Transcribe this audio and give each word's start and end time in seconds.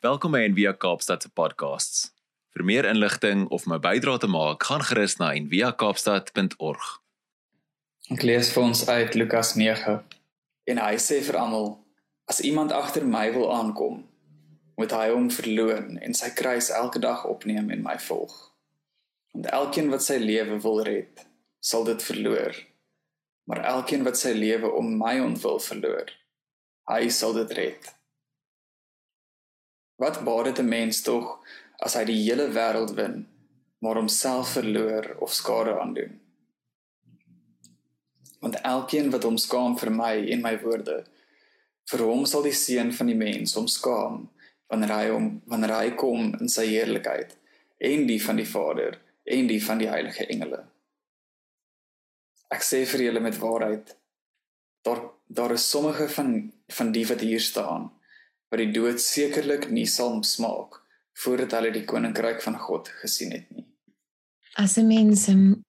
Welkom 0.00 0.32
by 0.32 0.38
Envia 0.48 0.70
Kaapstad 0.72 1.20
se 1.20 1.28
podcasts. 1.28 2.14
Vir 2.56 2.62
meer 2.64 2.86
inligting 2.88 3.42
of 3.52 3.66
my 3.68 3.76
bydrae 3.84 4.16
te 4.22 4.30
maak, 4.32 4.62
gaan 4.64 4.80
gerus 4.80 5.18
na 5.20 5.34
enviakaapstad.org. 5.36 6.86
Ek 8.16 8.24
lees 8.24 8.48
vir 8.54 8.62
ons 8.62 8.80
uit 8.88 9.18
Lukas 9.20 9.50
9. 9.60 9.98
En 10.72 10.80
hy 10.80 10.96
sê 10.96 11.18
vir 11.26 11.36
almal: 11.42 11.68
As 12.24 12.40
iemand 12.40 12.72
agter 12.72 13.04
my 13.04 13.26
wil 13.36 13.52
aankom, 13.52 14.00
moet 14.80 14.96
hy 14.96 15.10
hom 15.12 15.28
verloon 15.36 16.00
en 16.00 16.16
sy 16.16 16.32
kruis 16.32 16.72
elke 16.80 17.04
dag 17.04 17.28
opneem 17.28 17.68
en 17.68 17.84
my 17.84 18.00
volg. 18.08 18.32
Want 19.36 19.52
elkeen 19.52 19.92
wat 19.92 20.08
sy 20.08 20.16
lewe 20.16 20.62
wil 20.64 20.80
red, 20.88 21.28
sal 21.60 21.84
dit 21.84 22.08
verloor. 22.08 22.56
Maar 23.44 23.66
elkeen 23.76 24.08
wat 24.08 24.16
sy 24.16 24.32
lewe 24.32 24.72
om 24.80 24.94
my 24.96 25.18
ontwil 25.28 25.60
verloor, 25.60 26.08
hy 26.88 27.04
sal 27.12 27.36
dit 27.42 27.58
red. 27.64 27.96
Wat 30.00 30.24
baat 30.24 30.44
dit 30.44 30.58
'n 30.58 30.68
mens 30.68 31.02
tog 31.02 31.44
as 31.84 31.94
hy 31.94 32.04
die 32.04 32.20
hele 32.24 32.48
wêreld 32.48 32.94
wen, 32.96 33.28
maar 33.78 34.00
homself 34.00 34.52
verloor 34.56 35.16
of 35.20 35.34
skade 35.34 35.80
aandoen? 35.80 36.20
Want 38.40 38.60
elkeen 38.60 39.10
wat 39.10 39.22
hom 39.22 39.36
skaam 39.36 39.76
vir 39.78 39.90
my 39.90 40.14
en 40.32 40.40
my 40.40 40.54
woorde, 40.62 41.04
vir 41.90 42.04
hom 42.06 42.24
sal 42.26 42.42
die 42.42 42.56
seun 42.56 42.92
van 42.92 43.06
die 43.06 43.18
mens 43.26 43.54
hom 43.54 43.68
skaam 43.68 44.30
wanneer 44.70 44.94
hy 44.94 45.06
hom 45.10 45.28
wanneer 45.44 45.76
hy 45.76 45.90
kom 45.90 46.34
in 46.40 46.48
sy 46.48 46.66
heerlikheid 46.70 47.36
en 47.92 48.06
die 48.06 48.20
van 48.24 48.36
die 48.36 48.50
Vader 48.56 48.98
en 49.24 49.46
die 49.46 49.62
van 49.68 49.78
die 49.78 49.88
heilige 49.88 50.26
engele. 50.32 50.64
Ek 52.50 52.62
sê 52.62 52.84
vir 52.86 53.00
julle 53.06 53.20
met 53.20 53.38
waarheid, 53.38 53.96
daar 54.82 55.02
daar 55.28 55.52
is 55.52 55.70
sommige 55.70 56.08
van 56.08 56.52
van 56.78 56.92
die 56.92 57.06
wat 57.06 57.20
hier 57.20 57.40
staan 57.40 57.90
wat 58.50 58.58
die 58.58 58.72
dood 58.74 59.00
sekerlik 59.02 59.68
nie 59.70 59.86
sal 59.86 60.18
smaak 60.26 60.80
voordat 61.22 61.54
hulle 61.58 61.72
die 61.74 61.86
koninkryk 61.86 62.42
van 62.42 62.56
God 62.58 62.88
gesien 63.00 63.32
het 63.34 63.50
nie. 63.54 63.66
As 64.58 64.76
'n 64.78 64.86
mens 64.86 65.28
um, 65.28 65.64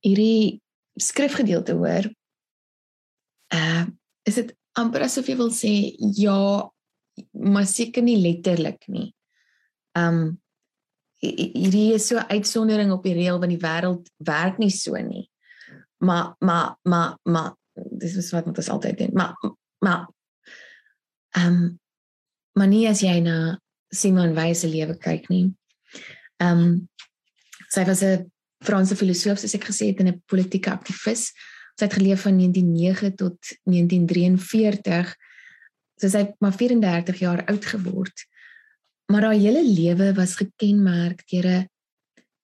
hierdie 0.00 0.60
skrifgedeelte 0.96 1.72
hoor, 1.72 2.08
uh 3.54 3.86
is 4.24 4.34
dit 4.34 4.52
amper 4.78 5.02
asof 5.02 5.26
jy 5.26 5.36
wil 5.36 5.50
sê 5.50 5.72
ja, 6.16 6.70
maar 7.32 7.66
seker 7.66 8.02
nie 8.02 8.20
letterlik 8.22 8.86
nie. 8.88 9.14
Um 9.98 10.38
hierdie 11.22 11.94
is 11.94 12.06
so 12.06 12.18
uitsondering 12.18 12.92
op 12.92 13.02
die 13.02 13.14
reël 13.14 13.38
want 13.38 13.50
die 13.50 13.62
wêreld 13.62 14.08
werk 14.16 14.58
nie 14.58 14.70
so 14.70 14.96
nie. 14.96 15.28
Maar 15.98 16.34
maar 16.38 16.76
maar 16.82 17.18
maar 17.22 17.54
dis 17.74 18.16
is 18.16 18.30
wat 18.32 18.46
ons 18.46 18.68
altyd 18.68 18.98
doen. 18.98 19.12
Maar 19.12 19.34
maar 19.78 20.08
ehm 21.36 21.46
um, 21.46 21.80
maar 22.58 22.68
nie 22.68 22.86
as 22.88 23.02
jy 23.02 23.20
na 23.20 23.58
Simon 23.92 24.34
Weil 24.34 24.54
se 24.54 24.68
lewe 24.68 24.96
kyk 24.98 25.28
nie. 25.28 25.52
Ehm 26.40 26.58
um, 26.58 26.88
sy 27.72 27.84
was 27.88 28.02
'n 28.02 28.30
Franse 28.62 28.96
filosoof 28.96 29.38
soos 29.38 29.54
ek 29.54 29.66
gesê 29.70 29.90
het 29.90 30.00
en 30.00 30.08
'n 30.08 30.22
politieke 30.26 30.70
aktivis. 30.70 31.32
Sy 31.78 31.84
het 31.84 31.98
geleef 31.98 32.22
van 32.22 32.36
1909 32.36 33.16
tot 33.16 33.38
1943. 33.64 35.16
So 35.96 36.08
sy 36.08 36.18
het 36.18 36.34
maar 36.38 36.52
34 36.52 37.18
jaar 37.18 37.44
oud 37.44 37.64
geword. 37.64 38.26
Maar 39.06 39.22
haar 39.22 39.40
hele 39.40 39.64
lewe 39.64 40.14
was 40.14 40.36
gekenmerk 40.36 41.22
deur 41.30 41.46
'n 41.46 41.68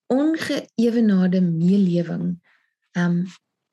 ongeëwenaarde 0.06 1.40
meelewing. 1.40 2.40
Ehm 2.92 3.10
um, 3.10 3.26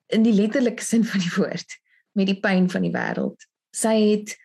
in 0.07 0.23
die 0.23 0.33
letterlike 0.33 0.83
sin 0.83 1.03
van 1.03 1.19
die 1.19 1.33
woord 1.35 1.79
met 2.11 2.27
die 2.29 2.39
pyn 2.39 2.69
van 2.69 2.81
die 2.81 2.93
wêreld. 2.93 3.47
Sy 3.75 3.95
het 4.11 4.35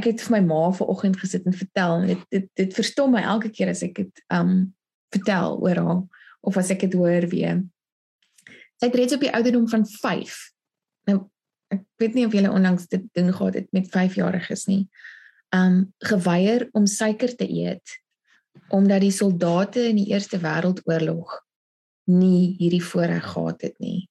ek 0.00 0.08
het 0.08 0.22
vir 0.24 0.36
my 0.36 0.40
ma 0.46 0.62
vanoggend 0.72 1.18
gesit 1.20 1.46
en 1.48 1.56
vertel 1.56 1.98
en 2.00 2.10
dit 2.12 2.24
dit 2.32 2.48
dit 2.60 2.74
verstom 2.78 3.12
my 3.12 3.22
elke 3.34 3.50
keer 3.52 3.72
as 3.72 3.84
ek 3.84 4.00
dit 4.00 4.24
um 4.32 4.72
vertel 5.12 5.58
oor 5.60 5.80
haar 5.84 6.02
of 6.42 6.56
as 6.56 6.72
ek 6.74 6.86
dit 6.86 6.96
hoor 6.98 7.28
weer. 7.30 7.60
Sy 8.80 8.88
het 8.88 8.96
reeds 8.98 9.14
op 9.14 9.22
die 9.22 9.30
ouderdom 9.30 9.68
van 9.70 9.84
5. 9.86 10.38
Nou 11.10 11.18
ek 11.72 11.84
weet 12.02 12.16
nie 12.16 12.26
of 12.26 12.34
julle 12.36 12.52
onlangs 12.52 12.88
dit 12.92 13.04
doen 13.16 13.30
gehad 13.32 13.60
het 13.60 13.68
met 13.72 13.90
5-jariges 13.92 14.66
nie. 14.68 14.86
Um 15.54 15.92
geweier 16.04 16.66
om 16.72 16.88
suiker 16.88 17.36
te 17.36 17.48
eet 17.48 17.98
omdat 18.72 19.00
die 19.00 19.12
soldate 19.12 19.86
in 19.88 19.96
die 19.96 20.10
Eerste 20.12 20.36
Wêreldoorlog 20.40 21.38
nie 22.12 22.54
hierdie 22.58 22.82
voorreg 22.84 23.24
gehad 23.32 23.62
het 23.64 23.78
nie. 23.80 24.08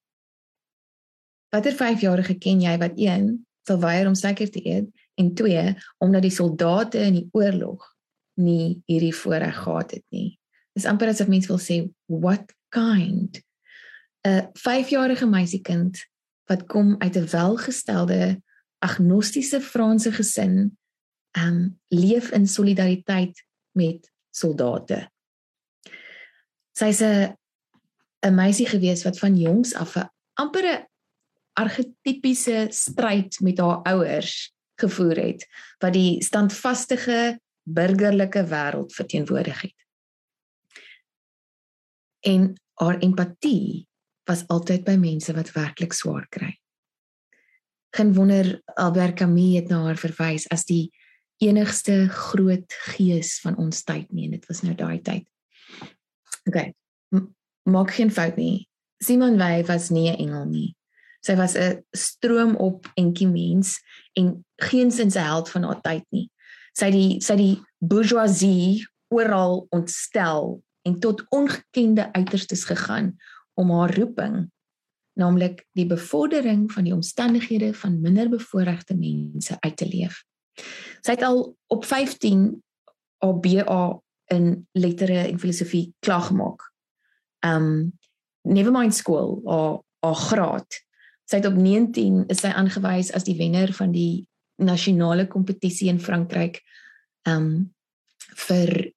Watter 1.54 1.76
5-jarige 1.78 2.38
ken 2.42 2.62
jy 2.64 2.74
wat 2.82 2.98
een 2.98 3.34
sal 3.68 3.82
weier 3.82 4.08
om 4.10 4.16
suiker 4.18 4.50
te 4.50 4.62
eet 4.66 4.90
en 5.20 5.34
twee 5.36 5.76
omdat 5.98 6.22
die 6.22 6.34
soldate 6.34 7.00
in 7.00 7.14
die 7.14 7.28
oorlog 7.32 7.96
nie 8.40 8.82
hierdie 8.86 9.16
voorreg 9.16 9.64
gehad 9.64 9.92
het 9.92 10.06
nie. 10.10 10.40
Dis 10.74 10.88
amper 10.88 11.12
asof 11.12 11.28
mense 11.32 11.52
wil 11.52 11.60
sê 11.60 11.84
what 12.08 12.54
kind 12.70 13.42
'n 14.28 14.50
5-jarige 14.54 15.26
meisiekind 15.26 15.98
wat 16.50 16.66
kom 16.66 16.96
uit 17.00 17.16
'n 17.18 17.28
welgestelde 17.28 18.42
agnostiese 18.80 19.62
Franse 19.62 20.12
gesin, 20.12 20.78
ehm 21.32 21.48
um, 21.48 21.80
leef 21.88 22.32
in 22.32 22.48
solidariteit 22.48 23.46
met 23.72 24.12
soldate. 24.30 25.10
Sy's 26.72 27.02
'n 27.02 27.38
'n 28.26 28.36
meisie 28.36 28.66
gewees 28.66 29.04
wat 29.04 29.20
van 29.20 29.38
jongs 29.38 29.74
af 29.74 29.96
'n 29.98 30.10
amper 30.34 30.66
'n 30.66 30.88
argetipiese 31.54 32.68
stryd 32.70 33.40
met 33.40 33.58
haar 33.58 33.82
ouers 33.82 34.54
gevoer 34.82 35.22
het 35.22 35.46
wat 35.84 35.94
die 35.94 36.24
standvastige 36.24 37.40
burgerlike 37.64 38.44
wêreld 38.50 38.94
verteenwoordig 38.94 39.62
het. 39.62 39.78
En 42.26 42.54
haar 42.82 43.00
empatie 43.02 43.88
was 44.30 44.46
altyd 44.48 44.84
by 44.86 44.96
mense 45.02 45.34
wat 45.34 45.54
werklik 45.56 45.94
swaar 45.94 46.28
kry. 46.30 46.56
Geen 47.96 48.14
wonder 48.16 48.62
Albert 48.80 49.18
Camus 49.20 49.56
het 49.60 49.70
na 49.70 49.82
haar 49.84 50.00
verwys 50.00 50.48
as 50.54 50.66
die 50.70 50.92
enigste 51.42 52.06
groot 52.14 52.74
gees 52.94 53.40
van 53.44 53.58
ons 53.58 53.84
tyd 53.84 54.12
nie 54.14 54.30
en 54.30 54.38
dit 54.38 54.46
was 54.48 54.62
nou 54.66 54.76
daai 54.78 55.02
tyd. 55.02 55.26
OK. 56.50 56.72
Maak 57.70 57.94
geen 57.98 58.12
fout 58.14 58.38
nie. 58.38 58.68
Simon 59.02 59.38
Weil 59.38 59.66
was 59.66 59.90
nie 59.90 60.10
'n 60.10 60.18
engel 60.18 60.46
nie. 60.46 60.76
Sy 61.22 61.36
was 61.36 61.56
'n 61.56 61.84
stroom 61.92 62.56
op 62.56 62.88
entjie 62.96 63.28
mens 63.28 63.80
en 64.14 64.46
geensins 64.58 65.16
'n 65.16 65.28
held 65.28 65.50
van 65.50 65.64
haar 65.64 65.82
tyd 65.82 66.06
nie. 66.10 66.30
Sy 66.74 66.86
het 66.86 66.94
die 66.94 67.22
sy 67.22 67.36
die 67.36 67.62
bourgeoisie 67.80 68.86
oral 69.10 69.68
ontstel 69.70 70.64
en 70.82 71.00
tot 71.00 71.26
ongekende 71.30 72.14
uiterstes 72.14 72.64
gegaan 72.64 73.18
om 73.54 73.72
haar 73.72 73.96
roeping 73.96 74.50
naamlik 75.14 75.66
die 75.78 75.86
bevordering 75.86 76.72
van 76.72 76.88
die 76.88 76.94
omstandighede 76.94 77.74
van 77.74 78.02
minderbevoorregte 78.02 78.96
mense 78.96 79.58
uit 79.60 79.78
te 79.78 79.88
leef. 79.88 80.24
Sy 81.02 81.18
het 81.18 81.26
al 81.28 81.44
op 81.68 81.86
15 81.86 82.64
haar 83.22 83.40
BA 83.40 84.02
in 84.32 84.68
lettere 84.72 85.28
en 85.28 85.40
filosofie 85.40 85.94
klaar 86.00 86.22
gemaak. 86.22 86.72
Um 87.46 88.00
Nevermind 88.42 88.96
School 88.96 89.42
haar 89.46 89.82
haar 90.02 90.16
graad 90.16 90.80
Sy 91.30 91.40
het 91.40 91.48
op 91.48 91.56
19 91.56 92.26
is 92.32 92.42
sy 92.44 92.52
aangewys 92.56 93.12
as 93.16 93.24
die 93.24 93.38
wenner 93.38 93.74
van 93.74 93.92
die 93.92 94.28
nasionale 94.62 95.28
kompetisie 95.28 95.90
in 95.90 96.00
Frankryk 96.00 96.62
um 97.30 97.72
vir 98.48 98.92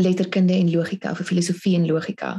letterkunde 0.00 0.54
en 0.54 0.70
logika 0.70 1.10
of 1.10 1.24
filosofie 1.24 1.76
en 1.76 1.86
logika. 1.88 2.36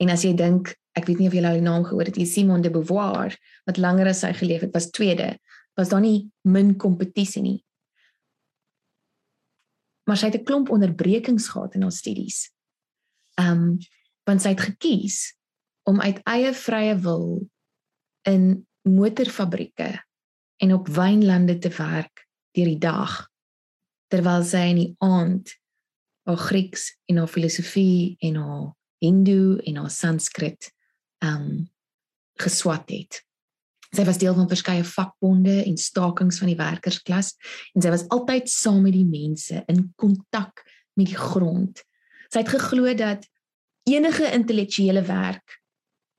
En 0.00 0.10
as 0.10 0.24
jy 0.24 0.32
dink, 0.36 0.72
ek 0.96 1.06
weet 1.08 1.20
nie 1.20 1.28
of 1.28 1.36
jy 1.36 1.42
al 1.44 1.58
die 1.58 1.64
naam 1.64 1.84
gehoor 1.86 2.08
het, 2.08 2.18
Simone 2.28 2.64
de 2.64 2.72
Beauvoir 2.72 3.36
wat 3.68 3.80
langer 3.80 4.10
as 4.10 4.22
sy 4.24 4.32
geleef 4.36 4.64
het, 4.64 4.72
was 4.74 4.90
tweede. 4.90 5.34
Was 5.78 5.90
daar 5.90 6.02
nie 6.04 6.30
min 6.46 6.74
kompetisie 6.78 7.42
nie. 7.42 7.58
Maar 10.04 10.16
sy 10.16 10.30
het 10.30 10.40
'n 10.40 10.44
klomp 10.44 10.70
onderbrekings 10.70 11.48
gehad 11.48 11.74
in 11.74 11.82
haar 11.82 11.92
studies. 11.92 12.50
Um 13.40 13.78
want 14.24 14.40
sy 14.40 14.54
het 14.54 14.60
gekies 14.60 15.36
om 15.84 16.00
uit 16.00 16.20
eie 16.24 16.52
vrye 16.52 16.96
wil 16.96 17.48
in 18.22 18.66
motorfabrieke 18.88 19.90
en 20.62 20.72
op 20.74 20.88
wynlande 20.88 21.58
te 21.58 21.72
werk 21.76 22.26
deur 22.54 22.70
die 22.70 22.80
dag 22.80 23.24
terwyl 24.12 24.44
sy 24.46 24.66
in 24.70 24.80
die 24.80 24.92
aand 25.02 25.52
haar 26.24 26.40
Grieks 26.40 26.88
en 27.10 27.20
haar 27.20 27.28
filosofie 27.28 28.16
en 28.24 28.38
haar 28.40 28.72
Hindu 29.04 29.58
en 29.64 29.82
haar 29.82 29.92
Sanskrit 29.92 30.70
um 31.24 31.68
geswat 32.40 32.88
het. 32.90 33.20
Sy 33.94 34.02
was 34.08 34.18
deel 34.18 34.34
van 34.34 34.48
verskeie 34.50 34.84
vakbonde 34.86 35.60
en 35.62 35.76
stakings 35.78 36.40
van 36.42 36.50
die 36.50 36.58
werkersklas 36.58 37.34
en 37.74 37.84
sy 37.84 37.92
was 37.94 38.06
altyd 38.14 38.50
saam 38.50 38.82
met 38.82 38.96
die 38.96 39.06
mense 39.06 39.62
in 39.70 39.86
kontak 40.00 40.64
met 40.98 41.12
die 41.12 41.18
grond. 41.18 41.84
Sy 42.32 42.42
het 42.42 42.50
geglo 42.50 42.90
dat 42.98 43.28
enige 43.86 44.30
intellektuele 44.32 45.04
werk 45.06 45.60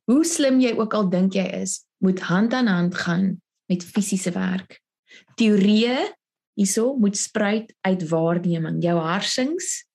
hoe 0.05 0.21
slim 0.25 0.61
jy 0.61 0.75
ook 0.77 0.93
al 0.93 1.09
dink 1.09 1.35
jy 1.35 1.45
is, 1.63 1.81
moet 2.03 2.19
hand 2.19 2.53
aan 2.53 2.67
hand 2.67 2.95
gaan 2.95 3.41
met 3.65 3.83
fisiese 3.83 4.31
werk. 4.31 4.81
Teorieë 5.35 6.13
hierso 6.55 6.95
moet 6.95 7.17
spruit 7.17 7.73
uit 7.81 8.07
waarneming. 8.09 8.83
Jou 8.83 8.99
harsings 8.99 9.85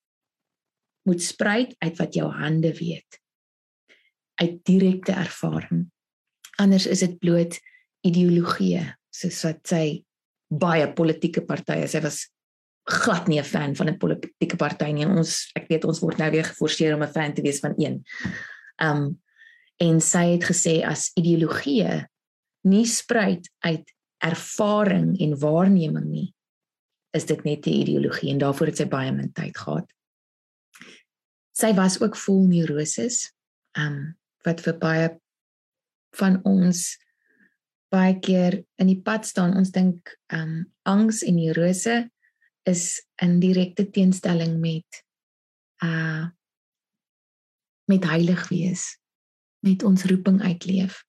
moet 1.07 1.21
spruit 1.21 1.75
uit 1.77 1.97
wat 1.97 2.13
jou 2.13 2.29
hande 2.31 2.73
weet. 2.77 3.19
Uit 4.41 4.59
direkte 4.65 5.11
ervaring. 5.11 5.87
Anders 6.61 6.85
is 6.85 6.99
dit 6.99 7.17
bloot 7.19 7.57
ideologie, 8.05 8.81
soos 9.13 9.41
wat 9.45 9.61
sy 9.69 9.85
baie 10.51 10.87
politieke 10.93 11.43
partye, 11.47 11.87
sy 11.87 12.01
was 12.03 12.25
glad 12.89 13.27
nie 13.27 13.39
'n 13.39 13.43
fan 13.43 13.75
van 13.75 13.89
'n 13.89 13.97
politieke 13.97 14.57
party 14.57 14.91
nie. 14.91 15.05
Ons 15.05 15.51
ek 15.55 15.67
weet 15.69 15.85
ons 15.85 15.99
word 15.99 16.17
nou 16.17 16.31
weer 16.31 16.43
geforseer 16.43 16.95
om 16.95 17.03
'n 17.03 17.13
fan 17.13 17.33
te 17.33 17.41
wees 17.41 17.59
van 17.59 17.73
een. 17.77 18.03
Um 18.81 19.21
en 19.81 20.01
sy 20.03 20.25
het 20.35 20.45
gesê 20.45 20.81
as 20.85 21.09
ideologie 21.17 22.05
nie 22.69 22.85
spruit 22.85 23.47
uit 23.65 23.87
ervaring 24.21 25.15
en 25.23 25.33
waarneming 25.41 26.05
nie, 26.05 26.27
is 27.17 27.25
dit 27.25 27.43
net 27.43 27.65
'n 27.65 27.81
ideologie 27.81 28.29
en 28.31 28.37
daarvoor 28.37 28.67
het 28.67 28.77
sy 28.77 28.85
baie 28.85 29.11
min 29.11 29.33
tyd 29.33 29.57
gehad. 29.57 29.87
Sy 31.51 31.73
was 31.73 32.01
ook 32.01 32.15
vol 32.15 32.47
neuroses, 32.47 33.31
um 33.77 34.15
wat 34.45 34.61
vir 34.61 34.77
baie 34.77 35.19
van 36.17 36.41
ons 36.45 36.97
baie 37.91 38.19
keer 38.19 38.63
in 38.77 38.87
die 38.87 39.01
pad 39.01 39.25
staan. 39.25 39.57
Ons 39.57 39.71
dink 39.71 40.17
um 40.33 40.71
angs 40.83 41.23
en 41.23 41.35
neurose 41.35 42.09
is 42.63 43.01
in 43.21 43.39
direkte 43.39 43.89
teenstelling 43.89 44.59
met 44.59 45.03
uh 45.83 46.29
met 47.85 48.03
heilig 48.03 48.47
wees, 48.47 49.00
met 49.65 49.83
ons 49.83 50.03
roeping 50.09 50.41
uitleef. 50.41 51.03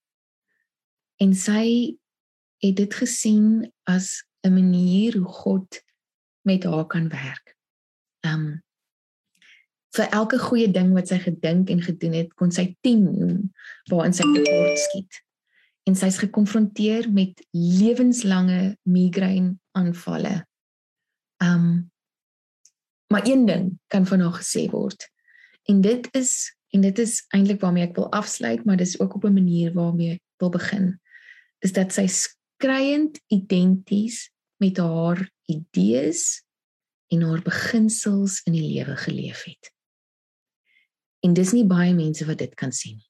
En 1.21 1.35
sy 1.35 1.97
het 2.63 2.77
dit 2.79 2.95
gesien 2.95 3.73
as 3.89 4.25
'n 4.47 4.55
manier 4.55 5.17
hoe 5.17 5.33
God 5.33 5.83
met 6.43 6.65
haar 6.65 6.87
kan 6.87 7.09
werk. 7.09 7.57
Um 8.21 8.63
vir 9.93 10.09
elke 10.09 10.39
goeie 10.39 10.71
ding 10.71 10.93
wat 10.93 11.09
sy 11.09 11.19
gedink 11.19 11.71
en 11.71 11.83
gedoen 11.83 12.13
het, 12.13 12.35
kon 12.35 12.51
sy 12.51 12.77
10 12.81 13.03
noem 13.19 13.53
waarin 13.91 14.13
sy 14.13 14.23
tekort 14.23 14.79
skiet. 14.79 15.21
En 15.85 15.95
sy's 15.95 16.19
gekonfronteer 16.19 17.13
met 17.13 17.47
lewenslange 17.51 18.79
migraine 18.83 19.59
aanvalle 19.73 20.47
Um 21.43 21.91
maar 23.07 23.27
een 23.27 23.45
ding 23.47 23.79
kan 23.87 24.07
van 24.07 24.21
haar 24.21 24.33
gesê 24.33 24.71
word. 24.71 25.11
En 25.63 25.81
dit 25.81 26.09
is 26.15 26.57
en 26.73 26.81
dit 26.81 26.99
is 26.99 27.21
eintlik 27.37 27.61
waarmee 27.61 27.87
ek 27.87 27.97
wil 27.97 28.09
afsluit, 28.17 28.65
maar 28.65 28.81
dis 28.81 28.99
ook 29.01 29.15
op 29.15 29.25
'n 29.25 29.37
manier 29.37 29.73
waarmee 29.73 30.17
ek 30.17 30.23
wil 30.41 30.51
begin. 30.51 31.01
Is 31.61 31.73
dat 31.73 31.93
sy 31.93 32.07
skreiend 32.07 33.21
identies 33.27 34.31
met 34.57 34.77
haar 34.77 35.31
idees 35.47 36.43
en 37.09 37.23
haar 37.23 37.43
beginsels 37.43 38.41
in 38.43 38.53
die 38.53 38.65
lewe 38.65 38.97
geleef 38.97 39.45
het. 39.45 39.73
En 41.21 41.33
dis 41.33 41.53
nie 41.53 41.67
baie 41.69 41.95
mense 41.95 42.25
wat 42.27 42.39
dit 42.39 42.55
kan 42.55 42.73
sien. 42.73 43.03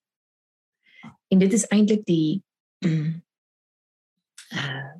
En 1.28 1.38
dit 1.38 1.52
is 1.52 1.66
eintlik 1.66 2.04
die 2.06 2.42
uh 4.62 4.90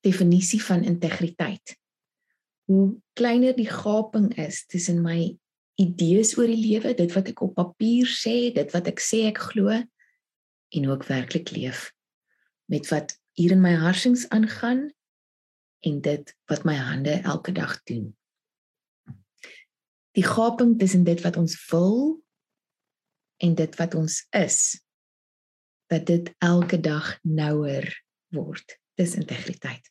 definisie 0.00 0.62
van 0.64 0.80
integriteit 0.84 1.76
hoe 2.64 2.94
kleiner 3.12 3.52
die 3.52 3.68
gaping 3.68 4.30
is 4.40 4.62
tussen 4.66 5.02
my 5.04 5.36
idees 5.80 6.34
oor 6.38 6.50
die 6.50 6.60
lewe, 6.60 6.92
dit 6.96 7.14
wat 7.16 7.30
ek 7.32 7.40
op 7.44 7.56
papier 7.56 8.08
sê, 8.10 8.50
dit 8.54 8.74
wat 8.74 8.90
ek 8.90 9.00
sê 9.02 9.24
ek 9.30 9.40
glo 9.50 9.72
en 9.72 10.86
hoe 10.86 10.96
ek 10.96 11.08
werklik 11.08 11.52
leef 11.56 11.88
met 12.70 12.86
wat 12.92 13.16
hier 13.38 13.54
in 13.56 13.62
my 13.64 13.72
harsings 13.80 14.28
aangaan 14.30 14.90
en 15.86 16.00
dit 16.04 16.34
wat 16.50 16.66
my 16.68 16.76
hande 16.78 17.16
elke 17.24 17.52
dag 17.56 17.80
doen. 17.88 18.12
Die 20.14 20.26
gaping 20.26 20.76
tussen 20.78 21.04
dit 21.06 21.22
wat 21.24 21.38
ons 21.40 21.56
wil 21.70 22.20
en 23.42 23.56
dit 23.58 23.78
wat 23.80 23.94
ons 23.98 24.20
is 24.36 24.60
dat 25.90 26.06
dit 26.06 26.30
elke 26.38 26.78
dag 26.78 27.16
nouer 27.26 27.88
word. 28.34 28.76
Dis 28.94 29.16
integriteit. 29.18 29.82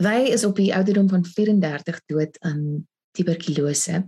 Wy 0.00 0.32
is 0.34 0.44
op 0.44 0.58
die 0.60 0.72
ouderdom 0.76 1.08
van 1.08 1.24
34 1.24 2.00
dood 2.10 2.36
aan 2.44 2.88
tuberkulose. 3.16 4.02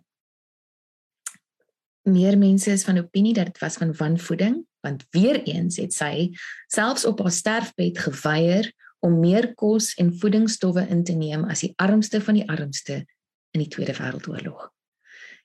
Meer 2.02 2.38
mense 2.38 2.70
is 2.70 2.84
van 2.84 2.98
opinie 2.98 3.34
dat 3.34 3.52
dit 3.52 3.58
was 3.62 3.78
van 3.78 3.94
wanvoeding, 3.94 4.62
want 4.82 5.06
weer 5.14 5.42
eens 5.46 5.76
het 5.78 5.94
sy 5.94 6.30
selfs 6.72 7.04
op 7.06 7.22
haar 7.22 7.34
sterfbed 7.34 7.98
geweier 7.98 8.72
om 9.02 9.18
meer 9.20 9.52
kos 9.54 9.92
en 9.98 10.14
voedingsstowwe 10.14 10.86
in 10.90 11.04
te 11.04 11.14
neem 11.14 11.44
as 11.50 11.62
die 11.62 11.72
armste 11.82 12.20
van 12.22 12.38
die 12.38 12.46
armste 12.50 13.02
in 13.54 13.62
die 13.62 13.68
Tweede 13.70 13.94
Wêreldoorlog. 13.98 14.70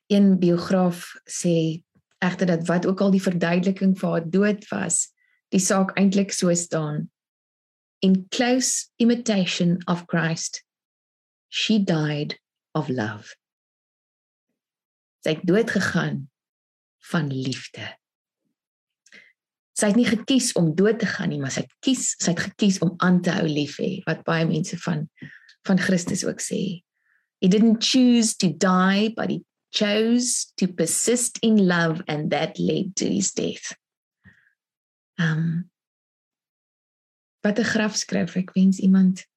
Een 0.08 0.38
biograaf 0.40 1.12
sê 1.30 1.84
egter 2.24 2.50
dat 2.50 2.66
wat 2.68 2.86
ook 2.90 3.02
al 3.02 3.14
die 3.14 3.22
verduideliking 3.22 3.94
vir 4.00 4.10
haar 4.10 4.26
dood 4.30 4.66
was, 4.72 5.08
die 5.54 5.62
saak 5.62 5.94
eintlik 6.00 6.34
so 6.34 6.54
staan 6.54 7.08
in 8.02 8.26
close 8.30 8.90
imitation 8.98 9.78
of 9.88 10.06
Christ, 10.08 10.64
she 11.50 11.80
died 11.80 12.38
of 12.74 12.90
love. 12.90 13.36
Sy 15.28 15.34
het 15.36 15.44
dood 15.44 15.68
gegaan 15.68 16.22
van 17.12 17.28
liefde. 17.28 17.84
Sy 19.76 19.90
het 19.92 19.98
nie 20.00 20.08
gekies 20.08 20.54
om 20.56 20.70
dood 20.72 21.02
te 21.02 21.10
gaan 21.10 21.34
nie, 21.34 21.40
maar 21.42 21.52
sy 21.52 21.66
het 21.66 21.74
kies, 21.84 22.14
sy 22.16 22.32
het 22.32 22.46
gekies 22.46 22.78
om 22.80 22.94
aan 23.04 23.20
te 23.26 23.34
hou 23.36 23.44
lief 23.44 23.76
hê, 23.84 23.98
wat 24.08 24.24
baie 24.24 24.48
mense 24.48 24.80
van 24.86 25.10
van 25.68 25.82
Christus 25.84 26.24
ook 26.24 26.40
sê. 26.40 26.80
He 27.44 27.50
didn't 27.52 27.84
choose 27.84 28.38
to 28.40 28.48
die, 28.56 29.12
but 29.18 29.28
he 29.28 29.44
chose 29.76 30.54
to 30.56 30.72
persist 30.72 31.44
in 31.44 31.68
love 31.68 32.00
and 32.08 32.32
that 32.32 32.56
led 32.56 32.96
to 32.96 33.10
his 33.12 33.34
death. 33.36 33.76
Um 35.20 35.68
wat 37.44 37.60
'n 37.60 37.68
grafskrif 37.68 38.40
ek 38.40 38.56
wens 38.56 38.80
iemand 38.80 39.28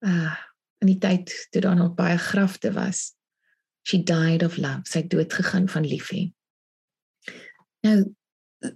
uh 0.00 0.32
in 0.80 0.88
die 0.88 0.98
tyd 0.98 1.28
toe 1.52 1.60
daar 1.60 1.76
nog 1.76 1.94
baie 1.94 2.16
grafte 2.16 2.72
was 2.72 3.15
she 3.86 4.02
died 4.02 4.42
of 4.42 4.58
love. 4.58 4.82
Sy 4.90 5.04
het 5.04 5.12
dood 5.14 5.32
gegaan 5.32 5.70
van 5.70 5.86
liefhe 5.86 6.26
nou 7.86 7.96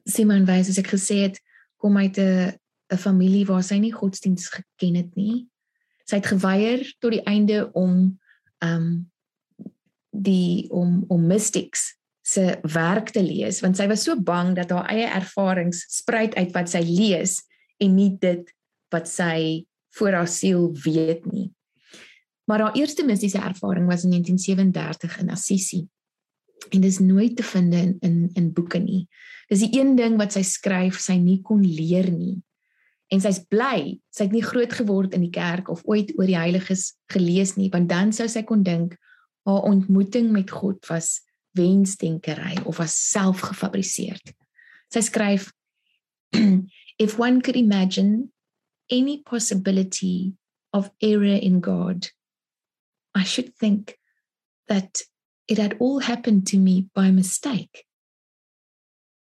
Simon 0.08 0.46
wys 0.48 0.70
as 0.70 0.80
ek 0.80 0.92
gesê 0.94 1.24
het 1.26 1.38
kom 1.80 1.96
uit 1.98 2.18
'n 2.18 2.52
'n 2.92 2.98
familie 2.98 3.46
waar 3.46 3.62
sy 3.62 3.78
nie 3.78 3.94
godsdiens 3.94 4.48
geken 4.48 4.94
het 4.94 5.14
nie. 5.16 5.46
Sy 6.04 6.16
het 6.16 6.26
geweier 6.26 6.82
tot 7.00 7.12
die 7.12 7.24
einde 7.24 7.70
om 7.72 8.18
um 8.60 9.10
die 10.10 10.68
om 10.70 11.04
om 11.08 11.26
mystics 11.26 11.96
se 12.22 12.58
werk 12.62 13.10
te 13.10 13.22
lees 13.22 13.60
want 13.60 13.76
sy 13.76 13.86
was 13.86 14.02
so 14.02 14.20
bang 14.20 14.54
dat 14.56 14.70
haar 14.70 14.90
eie 14.90 15.06
ervarings 15.06 15.86
spruit 15.88 16.34
uit 16.34 16.52
wat 16.52 16.68
sy 16.68 16.82
lees 16.82 17.40
en 17.78 17.94
nie 17.94 18.18
dit 18.18 18.52
wat 18.90 19.08
sy 19.08 19.66
voor 19.96 20.12
haar 20.12 20.28
siel 20.28 20.70
weet 20.84 21.24
nie. 21.26 21.50
Maar 22.50 22.60
haar 22.60 22.74
eerste 22.74 23.04
mistiese 23.06 23.38
ervaring 23.38 23.86
was 23.86 24.02
in 24.02 24.10
1937 24.10 25.18
in 25.18 25.30
Assisi. 25.30 25.88
En 26.68 26.80
dit 26.80 26.90
is 26.90 26.98
nooit 26.98 27.36
te 27.36 27.42
vind 27.42 27.74
in 27.74 27.96
in, 28.00 28.30
in 28.32 28.52
boeke 28.52 28.78
nie. 28.78 29.06
Dis 29.46 29.62
die 29.62 29.78
een 29.78 29.94
ding 29.94 30.16
wat 30.18 30.34
sy 30.34 30.42
skryf, 30.42 30.98
sy 30.98 31.14
nie 31.22 31.38
kon 31.46 31.62
leer 31.62 32.10
nie. 32.10 32.40
En 33.14 33.22
sy's 33.22 33.38
bly, 33.46 34.00
sy 34.10 34.26
het 34.26 34.34
nie 34.34 34.42
groot 34.42 34.74
geword 34.74 35.14
in 35.14 35.22
die 35.28 35.32
kerk 35.34 35.70
of 35.70 35.86
ooit 35.86 36.10
oor 36.18 36.26
die 36.26 36.38
heiliges 36.38 36.96
gelees 37.14 37.54
nie, 37.54 37.70
want 37.70 37.88
dan 37.90 38.10
sou 38.14 38.26
sy 38.26 38.42
kon 38.42 38.66
dink 38.66 38.98
haar 39.46 39.62
ontmoeting 39.70 40.32
met 40.34 40.50
God 40.50 40.82
was 40.90 41.20
wensdenkery 41.54 42.58
of 42.64 42.82
was 42.82 42.98
selfgefabriseer. 43.14 44.18
Sy 44.90 45.06
skryf 45.06 45.52
if 47.04 47.18
one 47.18 47.42
could 47.42 47.58
imagine 47.58 48.32
any 48.90 49.22
possibility 49.22 50.34
of 50.74 50.90
error 50.98 51.38
in 51.38 51.62
God, 51.62 52.10
I 53.14 53.24
should 53.24 53.54
think 53.56 53.98
that 54.68 55.02
it 55.48 55.58
had 55.58 55.76
all 55.80 55.98
happened 55.98 56.46
to 56.48 56.56
me 56.56 56.88
by 56.94 57.10
mistake. 57.10 57.84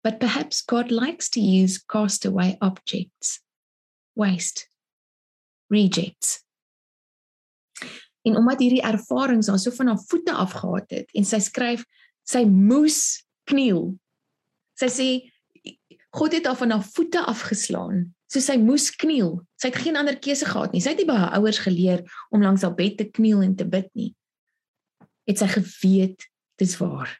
But 0.03 0.19
perhaps 0.19 0.61
God 0.61 0.91
likes 0.91 1.29
to 1.31 1.39
use 1.39 1.77
castaway 1.77 2.57
objects, 2.61 3.41
waste, 4.15 4.67
rejects. 5.69 6.43
En 8.21 8.37
omdat 8.37 8.61
hierdie 8.61 8.83
ervarings 8.85 9.49
haar 9.49 9.59
so 9.59 9.73
van 9.73 9.87
haar 9.87 10.03
voete 10.09 10.33
afgehaat 10.33 10.93
het 10.93 11.13
en 11.17 11.25
sy 11.25 11.39
skryf 11.41 11.85
sy 12.27 12.43
moes 12.45 13.23
kniel. 13.49 13.95
Sy 14.77 14.89
sê 14.93 15.07
God 16.11 16.35
het 16.35 16.45
haar 16.45 16.59
van 16.59 16.75
haar 16.75 16.85
voete 16.85 17.21
afgeslaan, 17.25 18.11
so 18.31 18.39
sy 18.39 18.55
moes 18.61 18.89
kniel. 18.95 19.41
Sy 19.59 19.71
het 19.71 19.79
geen 19.83 19.99
ander 19.99 20.15
keuse 20.19 20.47
gehad 20.47 20.71
nie. 20.71 20.81
Sy 20.83 20.93
het 20.93 21.01
nie 21.01 21.09
by 21.09 21.17
haar 21.19 21.39
ouers 21.39 21.59
geleer 21.63 22.05
om 22.31 22.43
langs 22.43 22.63
haar 22.63 22.75
bed 22.77 22.97
te 23.01 23.07
kniel 23.11 23.43
en 23.43 23.57
te 23.59 23.67
bid 23.67 23.89
nie. 23.97 24.11
Het 25.27 25.43
sy 25.43 25.49
geweet 25.51 26.27
dis 26.61 26.77
waar. 26.79 27.11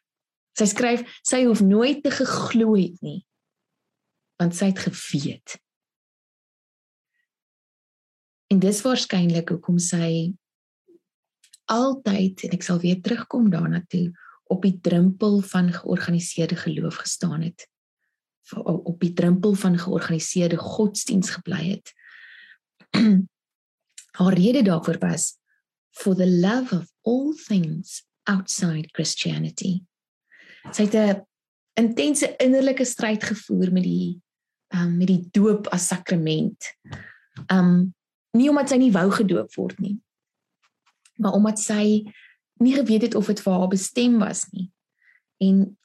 Sy 0.58 0.70
skryf 0.72 1.04
sy 1.28 1.44
hoef 1.48 1.64
nooit 1.66 2.02
te 2.06 2.14
geglo 2.16 2.78
het 2.80 3.02
nie. 3.04 3.20
Want 4.40 4.56
sy 4.58 4.72
het 4.72 4.80
geweet. 4.88 5.58
En 8.52 8.60
dis 8.60 8.82
waarskynlik 8.84 9.52
hoekom 9.54 9.80
sy 9.80 10.32
altyd 11.72 12.48
en 12.48 12.56
ek 12.58 12.66
sal 12.68 12.82
weer 12.84 13.00
terugkom 13.04 13.52
daarna 13.52 13.84
toe 13.92 14.10
op 14.52 14.66
die 14.68 14.76
drempel 14.84 15.40
van 15.54 15.72
georganiseerde 15.72 16.58
geloof 16.60 17.04
gestaan 17.06 17.46
het 17.48 17.71
op 18.60 19.00
die 19.00 19.14
drempel 19.14 19.54
van 19.54 19.78
georganiseerde 19.78 20.58
godsdiens 20.58 21.30
gebly 21.30 21.70
het. 21.70 21.94
Haar 24.20 24.34
rede 24.34 24.62
daarvoor 24.62 24.98
was 25.00 25.38
for 25.90 26.16
the 26.16 26.28
love 26.28 26.76
of 26.76 26.92
all 27.02 27.34
things 27.48 28.04
outside 28.24 28.90
Christianity. 28.92 29.84
Sy 30.72 30.84
het 30.84 30.96
'n 30.96 31.26
intense 31.74 32.36
innerlike 32.38 32.86
stryd 32.86 33.24
gevoer 33.24 33.72
met 33.72 33.84
die 33.84 34.22
um, 34.76 34.98
met 34.98 35.08
die 35.08 35.28
doop 35.32 35.68
as 35.68 35.88
sakrament. 35.88 36.76
Um 37.48 37.94
nie 38.32 38.50
omdat 38.50 38.70
sy 38.70 38.78
nie 38.80 38.92
wou 38.92 39.10
gedoop 39.12 39.56
word 39.56 39.80
nie, 39.80 39.98
maar 41.20 41.34
omdat 41.36 41.60
sy 41.60 42.08
nie 42.64 42.74
geweet 42.74 43.02
het 43.02 43.16
of 43.16 43.28
dit 43.28 43.42
vir 43.44 43.54
haar 43.54 43.68
bestem 43.68 44.20
was 44.20 44.46
nie. 44.52 44.70
En 45.44 45.78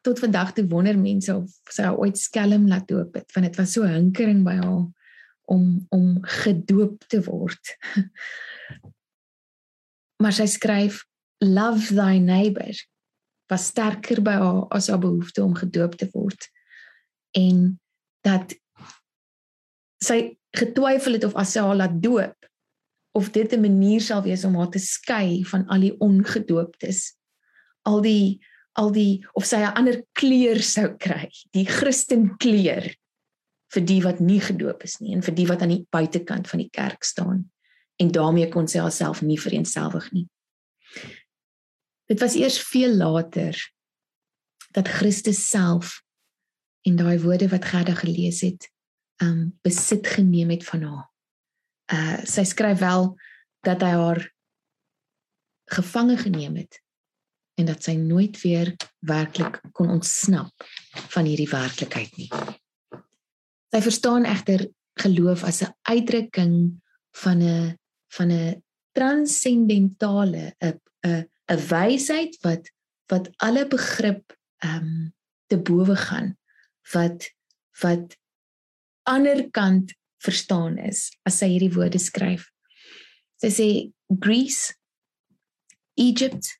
tot 0.00 0.18
vandag 0.18 0.54
toe 0.56 0.64
wonder 0.68 0.98
mense 0.98 1.34
of 1.34 1.72
sy 1.72 1.90
ooit 1.92 2.18
skelm 2.18 2.68
laat 2.68 2.88
doop 2.88 3.18
het, 3.18 3.28
want 3.34 3.46
dit 3.46 3.58
was 3.60 3.74
so 3.76 3.88
hinkering 3.88 4.42
by 4.46 4.56
haar 4.60 4.86
om 5.50 5.64
om 5.90 6.18
gedoop 6.40 7.04
te 7.10 7.20
word. 7.26 7.74
maar 10.22 10.34
sy 10.36 10.46
skryf 10.50 11.02
love 11.44 11.94
thy 11.94 12.18
neighbor 12.22 12.74
was 13.50 13.70
sterker 13.72 14.22
by 14.22 14.36
haar 14.38 14.64
as 14.76 14.90
haar 14.92 15.02
behoefte 15.02 15.42
om 15.42 15.56
gedoop 15.58 15.96
te 15.98 16.08
word. 16.12 16.48
En 17.36 17.80
dat 18.26 18.54
sy 20.04 20.36
getwyfel 20.56 21.18
het 21.18 21.26
of 21.28 21.36
as 21.38 21.54
sy 21.54 21.64
haar 21.64 21.78
laat 21.78 21.98
doop 22.02 22.36
of 23.18 23.32
dit 23.34 23.52
'n 23.52 23.60
manier 23.60 24.00
sal 24.00 24.22
wees 24.22 24.44
om 24.44 24.56
haar 24.56 24.70
te 24.70 24.78
skei 24.78 25.44
van 25.44 25.66
al 25.66 25.80
die 25.80 25.96
ongedooptes 25.98 27.16
al 27.82 28.00
die 28.04 28.38
al 28.78 28.92
die 28.94 29.26
of 29.34 29.44
sy 29.44 29.56
'n 29.56 29.74
ander 29.74 30.02
kleur 30.12 30.62
sou 30.62 30.96
kry. 30.96 31.30
Die 31.52 31.66
Christen 31.66 32.36
kleur 32.38 32.86
vir 33.70 33.82
die 33.86 34.00
wat 34.02 34.20
nie 34.20 34.40
gedoop 34.40 34.82
is 34.82 34.98
nie 35.00 35.14
en 35.14 35.22
vir 35.22 35.34
die 35.34 35.46
wat 35.46 35.62
aan 35.62 35.74
die 35.74 35.86
buitekant 35.90 36.48
van 36.48 36.58
die 36.58 36.70
kerk 36.70 37.04
staan 37.04 37.50
en 38.00 38.10
daarmee 38.10 38.48
kon 38.48 38.68
sy 38.68 38.78
haarself 38.78 39.22
nie 39.22 39.38
vereensgewig 39.38 40.12
nie. 40.12 40.26
Dit 42.10 42.20
was 42.20 42.34
eers 42.34 42.58
veel 42.58 42.96
later 42.96 43.54
dat 44.74 44.88
Christus 44.88 45.42
self 45.50 46.00
en 46.86 46.96
daai 46.96 47.18
woorde 47.18 47.48
wat 47.48 47.64
Gerda 47.64 47.94
gelees 47.94 48.40
het 48.40 48.70
um 49.22 49.58
besit 49.62 50.06
geneem 50.06 50.50
het 50.50 50.64
van 50.64 50.82
haar. 50.82 51.06
Uh 51.92 52.20
sy 52.24 52.44
skryf 52.44 52.78
wel 52.78 53.16
dat 53.66 53.82
hy 53.82 53.94
haar 53.94 54.22
gevange 55.70 56.16
geneem 56.16 56.56
het 56.56 56.80
en 57.60 57.68
dat 57.68 57.84
sy 57.84 57.94
nooit 58.00 58.38
weer 58.42 58.72
werklik 59.06 59.60
kon 59.76 59.92
ontsnap 59.92 60.66
van 61.14 61.28
hierdie 61.28 61.48
werklikheid 61.50 62.16
nie. 62.16 62.30
Sy 63.70 63.82
verstaan 63.84 64.26
egter 64.28 64.66
geloof 65.00 65.44
as 65.44 65.62
'n 65.62 65.74
uitdrukking 65.88 66.80
van 67.22 67.42
'n 67.42 67.76
van 68.16 68.30
'n 68.32 68.62
transcendentale 68.92 70.54
'n 70.60 70.80
'n 71.06 71.24
'n 71.52 71.60
wysheid 71.68 72.36
wat 72.42 72.70
wat 73.12 73.30
alle 73.36 73.66
begrip 73.66 74.36
ehm 74.62 74.76
um, 74.76 75.12
te 75.46 75.58
bowe 75.58 75.96
gaan 75.96 76.36
wat 76.92 77.30
wat 77.82 78.16
ander 79.02 79.50
kant 79.50 79.94
verstaan 80.22 80.78
is 80.78 81.08
as 81.22 81.38
sy 81.38 81.48
hierdie 81.54 81.72
woorde 81.74 81.98
skryf. 81.98 82.50
Sy 83.40 83.48
sê 83.48 83.68
Greece, 84.20 84.74
Egypt, 85.94 86.59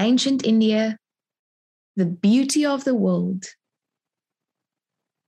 ancient 0.00 0.44
India, 0.44 0.96
the 1.96 2.06
beauty 2.06 2.64
of 2.64 2.84
the 2.84 2.94
world, 2.94 3.44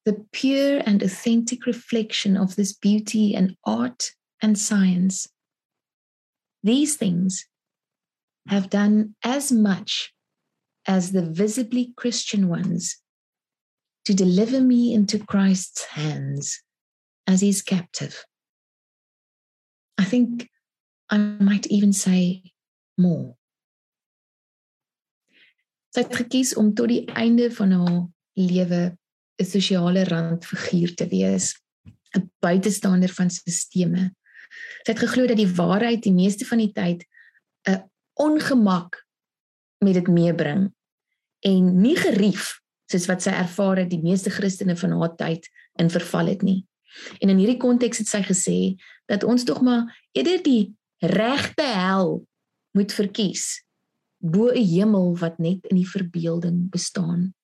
the 0.04 0.24
pure 0.32 0.82
and 0.84 1.02
authentic 1.02 1.66
reflection 1.66 2.36
of 2.36 2.56
this 2.56 2.72
beauty 2.72 3.34
and 3.34 3.56
art 3.64 4.10
and 4.40 4.58
science. 4.58 5.28
These 6.62 6.96
things 6.96 7.46
have 8.48 8.70
done 8.70 9.14
as 9.22 9.52
much 9.52 10.12
as 10.86 11.12
the 11.12 11.22
visibly 11.22 11.92
Christian 11.96 12.48
ones 12.48 12.96
to 14.04 14.14
deliver 14.14 14.60
me 14.60 14.92
into 14.92 15.18
Christ's 15.18 15.84
hands 15.84 16.60
as 17.26 17.40
his 17.40 17.62
captive. 17.62 18.24
I 19.96 20.04
think 20.04 20.48
I 21.08 21.18
might 21.18 21.66
even 21.68 21.92
say 21.92 22.42
more. 22.98 23.36
Sy 25.92 26.06
het 26.06 26.14
gekies 26.16 26.54
om 26.56 26.70
tot 26.72 26.88
die 26.88 27.04
einde 27.12 27.50
van 27.52 27.72
haar 27.76 28.00
lewe 28.40 28.96
'n 29.40 29.44
sosiale 29.44 30.04
randfiguur 30.04 30.94
te 30.94 31.06
wees, 31.08 31.54
'n 32.16 32.30
buitestander 32.40 33.08
van 33.08 33.30
sisteme. 33.30 34.14
Sy 34.84 34.92
het 34.92 34.98
geglo 34.98 35.26
dat 35.26 35.36
die 35.36 35.54
waarheid 35.54 36.02
die 36.02 36.12
meeste 36.12 36.44
van 36.44 36.58
die 36.58 36.72
tyd 36.72 37.04
'n 37.68 37.90
ongemak 38.14 39.06
met 39.78 39.94
dit 39.94 40.08
meebring 40.08 40.72
en 41.40 41.80
nie 41.80 41.96
gerief 41.96 42.60
soos 42.86 43.06
wat 43.06 43.22
sy 43.22 43.30
ervaar 43.30 43.76
het 43.76 43.90
die 43.90 44.02
meeste 44.02 44.30
Christene 44.30 44.76
van 44.76 44.90
haar 44.90 45.16
tyd 45.16 45.48
in 45.80 45.90
verval 45.90 46.26
het 46.26 46.42
nie. 46.42 46.66
En 47.20 47.28
in 47.28 47.38
hierdie 47.38 47.60
konteks 47.60 47.98
het 47.98 48.08
sy 48.08 48.22
gesê 48.22 48.58
dat 49.06 49.24
ons 49.24 49.44
tog 49.44 49.60
maar 49.60 49.88
eerder 50.12 50.42
die 50.42 50.74
regte 50.98 51.64
hel 51.64 52.26
moet 52.76 52.92
verkies 52.92 53.64
bo 54.22 54.50
'n 54.50 54.64
hemel 54.64 55.16
wat 55.18 55.38
net 55.38 55.66
in 55.66 55.76
die 55.76 55.88
verbeelding 55.88 56.70
bestaan. 56.70 57.34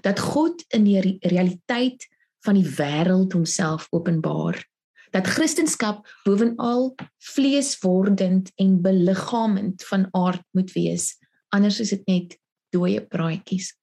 Dat 0.00 0.18
God 0.18 0.64
in 0.68 0.84
die 0.84 1.18
realiteit 1.20 2.06
van 2.44 2.54
die 2.54 2.70
wêreld 2.78 3.32
homself 3.32 3.86
openbaar. 3.90 4.64
Dat 5.10 5.26
Christendom 5.26 6.02
bovenal 6.24 6.94
vleeswordend 7.18 8.52
en 8.54 8.82
beliggaamend 8.82 9.84
van 9.84 10.08
aard 10.10 10.44
moet 10.50 10.72
wees, 10.72 11.16
anders 11.48 11.80
is 11.80 11.88
dit 11.88 12.06
net 12.06 12.38
dooie 12.70 13.06
praatjies. 13.06 13.74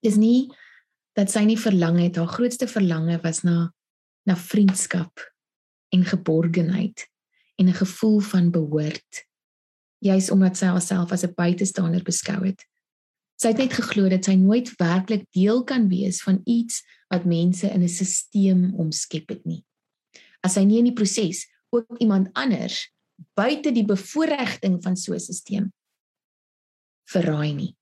Dis 0.00 0.16
nie 0.16 0.52
dat 1.12 1.30
sy 1.30 1.44
nie 1.44 1.58
verlang 1.58 1.98
het 2.00 2.16
haar 2.16 2.28
grootste 2.28 2.68
verlange 2.68 3.20
was 3.22 3.42
na 3.42 3.72
na 4.26 4.36
vriendskap 4.36 5.20
en 5.94 6.04
geborgenheid 6.04 7.06
en 7.56 7.68
'n 7.68 7.78
gevoel 7.78 8.20
van 8.20 8.50
behoort 8.50 9.25
juis 10.06 10.30
omdat 10.30 10.56
sy 10.56 10.70
haarself 10.70 11.12
as 11.12 11.24
'n 11.24 11.34
buitestander 11.36 12.02
beskou 12.02 12.44
het. 12.44 12.64
Sy 13.36 13.48
het 13.52 13.58
net 13.58 13.72
geglo 13.72 14.08
dat 14.08 14.24
sy 14.24 14.34
nooit 14.34 14.70
werklik 14.80 15.26
deel 15.36 15.64
kan 15.64 15.88
wees 15.88 16.22
van 16.22 16.40
iets 16.44 16.82
wat 17.12 17.24
mense 17.24 17.68
in 17.68 17.82
'n 17.82 17.88
stelsel 17.88 18.72
omskep 18.76 19.28
het 19.28 19.44
nie. 19.44 19.64
As 20.42 20.54
sy 20.54 20.64
nie 20.64 20.78
in 20.78 20.84
die 20.84 20.96
proses 20.96 21.46
ook 21.70 21.98
iemand 21.98 22.30
anders 22.34 22.92
buite 23.34 23.72
die 23.72 23.84
bevoordiging 23.84 24.82
van 24.82 24.96
so 24.96 25.12
'n 25.12 25.20
stelsel 25.20 25.72
verraai 27.04 27.54
nie. 27.54 27.76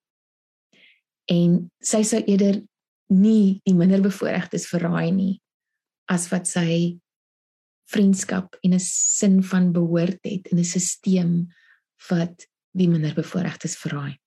En 1.31 1.71
sy 1.81 2.02
sou 2.02 2.23
eerder 2.26 2.62
nie 3.09 3.61
die 3.64 3.75
minderbevoorregtes 3.75 4.66
verraai 4.66 5.11
nie 5.12 5.40
as 6.11 6.28
wat 6.33 6.47
sy 6.47 6.99
vriendskap 7.90 8.57
en 8.62 8.75
'n 8.75 8.81
sin 8.81 9.43
van 9.43 9.73
behoort 9.73 10.21
het 10.25 10.47
in 10.52 10.59
'n 10.59 10.64
stelsel 10.64 11.52
wat 12.09 12.47
die 12.75 12.89
minderbevoorregtes 12.91 13.77
verraai. 13.81 14.19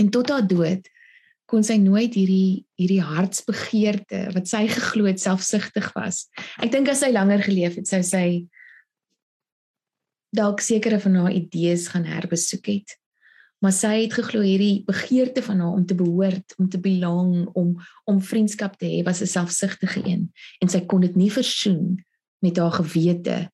En 0.00 0.10
tot 0.10 0.30
haar 0.32 0.46
dood 0.46 0.88
kon 1.50 1.64
sy 1.66 1.76
nooit 1.82 2.14
hierdie 2.14 2.64
hierdie 2.78 3.02
hartsbegeerte 3.02 4.30
wat 4.34 4.48
sy 4.48 4.64
geglo 4.70 5.10
het 5.10 5.20
selfsugtig 5.20 5.90
was. 5.96 6.28
Ek 6.62 6.70
dink 6.72 6.88
as 6.88 7.02
sy 7.04 7.10
langer 7.12 7.42
geleef 7.44 7.76
het, 7.78 7.90
sou 7.90 8.02
sy 8.06 8.46
dalk 10.30 10.62
sekere 10.62 11.00
van 11.02 11.18
haar 11.18 11.34
idees 11.34 11.88
gaan 11.90 12.06
herbesoek 12.06 12.70
het 12.70 13.00
maar 13.60 13.74
sy 13.76 13.92
het 14.04 14.14
geglo 14.16 14.40
hierdie 14.44 14.82
begeerte 14.88 15.42
van 15.44 15.60
haar 15.60 15.76
om 15.76 15.86
te 15.86 15.94
behoort, 15.96 16.54
om 16.58 16.68
te 16.68 16.80
belong, 16.80 17.46
om 17.52 17.76
om 18.08 18.20
vriendskap 18.24 18.78
te 18.80 18.88
hê 18.88 19.02
was 19.04 19.20
'n 19.20 19.26
selfsugtige 19.26 20.00
een 20.04 20.32
en 20.60 20.68
sy 20.68 20.80
kon 20.80 21.00
dit 21.00 21.16
nie 21.16 21.30
versoen 21.30 22.04
met 22.40 22.56
haar 22.56 22.72
gewete 22.72 23.50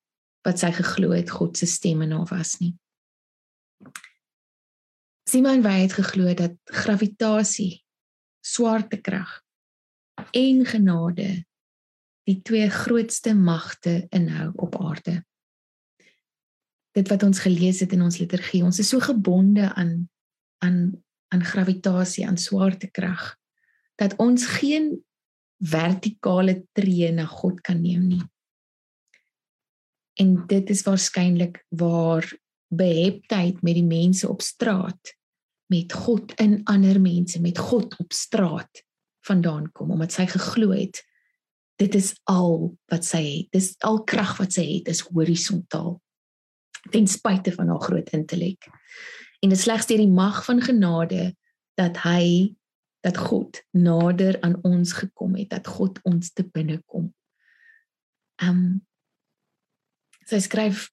wat 0.47 0.59
sy 0.59 0.71
geglo 0.71 1.11
het 1.11 1.31
God 1.31 1.59
se 1.59 1.67
stem 1.67 2.03
in 2.03 2.13
haar 2.13 2.29
was 2.31 2.59
nie. 2.61 2.75
Simon 5.29 5.63
Weil 5.63 5.87
het 5.87 5.93
geglo 5.93 6.35
dat 6.35 6.55
gravitasie, 6.65 7.85
swaartekrag 8.41 9.43
en 10.31 10.65
genade 10.67 11.45
die 12.27 12.43
twee 12.43 12.71
grootste 12.71 13.35
magte 13.35 14.07
inhou 14.11 14.53
op 14.55 14.79
aarde 14.81 15.23
dit 16.97 17.09
wat 17.13 17.27
ons 17.27 17.43
gelees 17.45 17.83
het 17.85 17.93
in 17.93 18.05
ons 18.07 18.19
liturgie. 18.21 18.65
Ons 18.65 18.81
is 18.81 18.89
so 18.93 19.03
gebonde 19.05 19.73
aan 19.75 20.09
aan 20.65 21.05
aan 21.35 21.43
gravitasie, 21.45 22.23
aan 22.27 22.39
swaartekrag 22.39 23.35
dat 23.99 24.15
ons 24.23 24.45
geen 24.47 24.93
vertikale 25.59 26.63
tree 26.73 27.11
na 27.13 27.25
God 27.27 27.61
kan 27.67 27.81
neem 27.83 28.05
nie. 28.07 28.23
En 30.23 30.37
dit 30.47 30.71
is 30.71 30.85
waarskynlik 30.87 31.65
waar 31.69 32.29
beheptheid 32.69 33.63
met 33.63 33.79
die 33.79 33.87
mense 33.87 34.29
op 34.29 34.43
straat 34.43 35.15
met 35.73 35.93
God 35.93 36.35
in 36.43 36.61
ander 36.71 37.01
mense 37.01 37.41
met 37.43 37.59
God 37.59 37.95
op 38.03 38.13
straat 38.13 38.83
vandaan 39.27 39.71
kom 39.73 39.91
omdat 39.95 40.15
sy 40.15 40.27
geglo 40.31 40.73
het 40.75 41.03
dit 41.81 41.95
is 41.95 42.15
al 42.31 42.73
wat 42.91 43.05
sy 43.05 43.23
het 43.23 43.53
dis 43.55 43.75
al 43.87 44.03
krag 44.05 44.37
wat 44.41 44.55
sy 44.57 44.67
het 44.77 44.91
is 44.93 45.05
horisontaal 45.11 45.97
ten 46.91 47.07
spyte 47.11 47.53
van 47.55 47.73
haar 47.73 47.83
groot 47.83 48.13
intellek 48.15 48.71
en 49.43 49.53
dit 49.53 49.61
slegs 49.61 49.87
deur 49.91 50.03
die 50.03 50.13
mag 50.13 50.45
van 50.47 50.63
genade 50.63 51.35
dat 51.77 52.01
hy 52.07 52.57
dat 53.07 53.17
God 53.17 53.61
nader 53.71 54.41
aan 54.41 54.59
ons 54.67 54.93
gekom 54.93 55.37
het 55.39 55.53
dat 55.55 55.69
God 55.71 56.01
ons 56.03 56.33
te 56.33 56.43
binnekom. 56.43 57.13
Ehm 58.43 58.51
um, 58.51 58.75
sy 60.27 60.41
skryf 60.43 60.89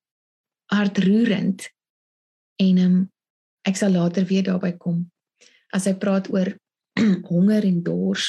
hartroerend 0.73 1.67
en 2.61 2.77
um, 2.83 2.97
ek 3.67 3.79
sal 3.79 3.95
later 3.95 4.25
weer 4.29 4.45
daarby 4.47 4.73
kom 4.77 5.03
as 5.73 5.87
hy 5.89 5.95
praat 5.97 6.29
oor 6.33 6.53
honger 7.29 7.65
en 7.65 7.79
dors. 7.85 8.27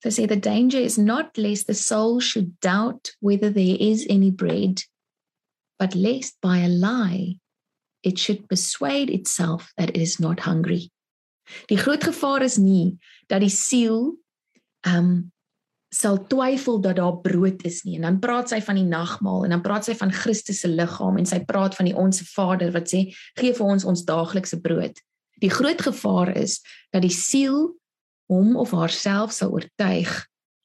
Sy 0.00 0.12
sê 0.16 0.22
the 0.28 0.38
danger 0.40 0.80
is 0.80 0.96
not 0.96 1.36
lest 1.36 1.68
the 1.68 1.76
soul 1.76 2.20
should 2.24 2.54
doubt 2.64 3.12
whether 3.20 3.50
there 3.52 3.76
is 3.76 4.06
any 4.08 4.30
bread 4.30 4.80
but 5.78 5.94
lest 5.94 6.40
by 6.40 6.58
a 6.64 6.68
lie 6.68 7.36
it 8.02 8.18
should 8.18 8.48
persuade 8.48 9.10
itself 9.10 9.72
that 9.76 9.90
it 9.90 9.96
is 10.00 10.18
not 10.20 10.40
hungry. 10.40 10.88
Die 11.68 11.76
groot 11.76 12.04
gevaar 12.04 12.42
is 12.42 12.56
nie 12.56 12.96
dat 13.28 13.44
die 13.44 13.52
siel 13.52 14.16
um, 14.88 15.32
sal 15.90 16.20
twyfel 16.30 16.78
dat 16.80 16.96
daar 17.00 17.16
brood 17.20 17.64
is 17.66 17.82
nie 17.82 17.96
en 17.98 18.06
dan 18.06 18.20
praat 18.22 18.52
sy 18.52 18.60
van 18.62 18.78
die 18.78 18.86
nagmaal 18.86 19.44
en 19.44 19.54
dan 19.56 19.62
praat 19.64 19.88
sy 19.88 19.96
van 19.98 20.12
Christus 20.14 20.62
se 20.62 20.70
liggaam 20.70 21.18
en 21.18 21.26
sy 21.26 21.40
praat 21.46 21.74
van 21.74 21.88
die 21.90 21.96
onsse 21.98 22.24
Vader 22.30 22.70
wat 22.76 22.92
sê 22.92 23.08
gee 23.40 23.54
vir 23.56 23.66
ons 23.74 23.84
ons 23.84 24.06
daaglikse 24.06 24.60
brood. 24.62 25.02
Die 25.42 25.50
groot 25.50 25.82
gevaar 25.82 26.30
is 26.38 26.60
dat 26.94 27.02
die 27.02 27.14
siel 27.14 27.72
hom 28.30 28.54
of 28.60 28.70
haarself 28.76 29.34
sal 29.34 29.50
oortuig 29.56 30.12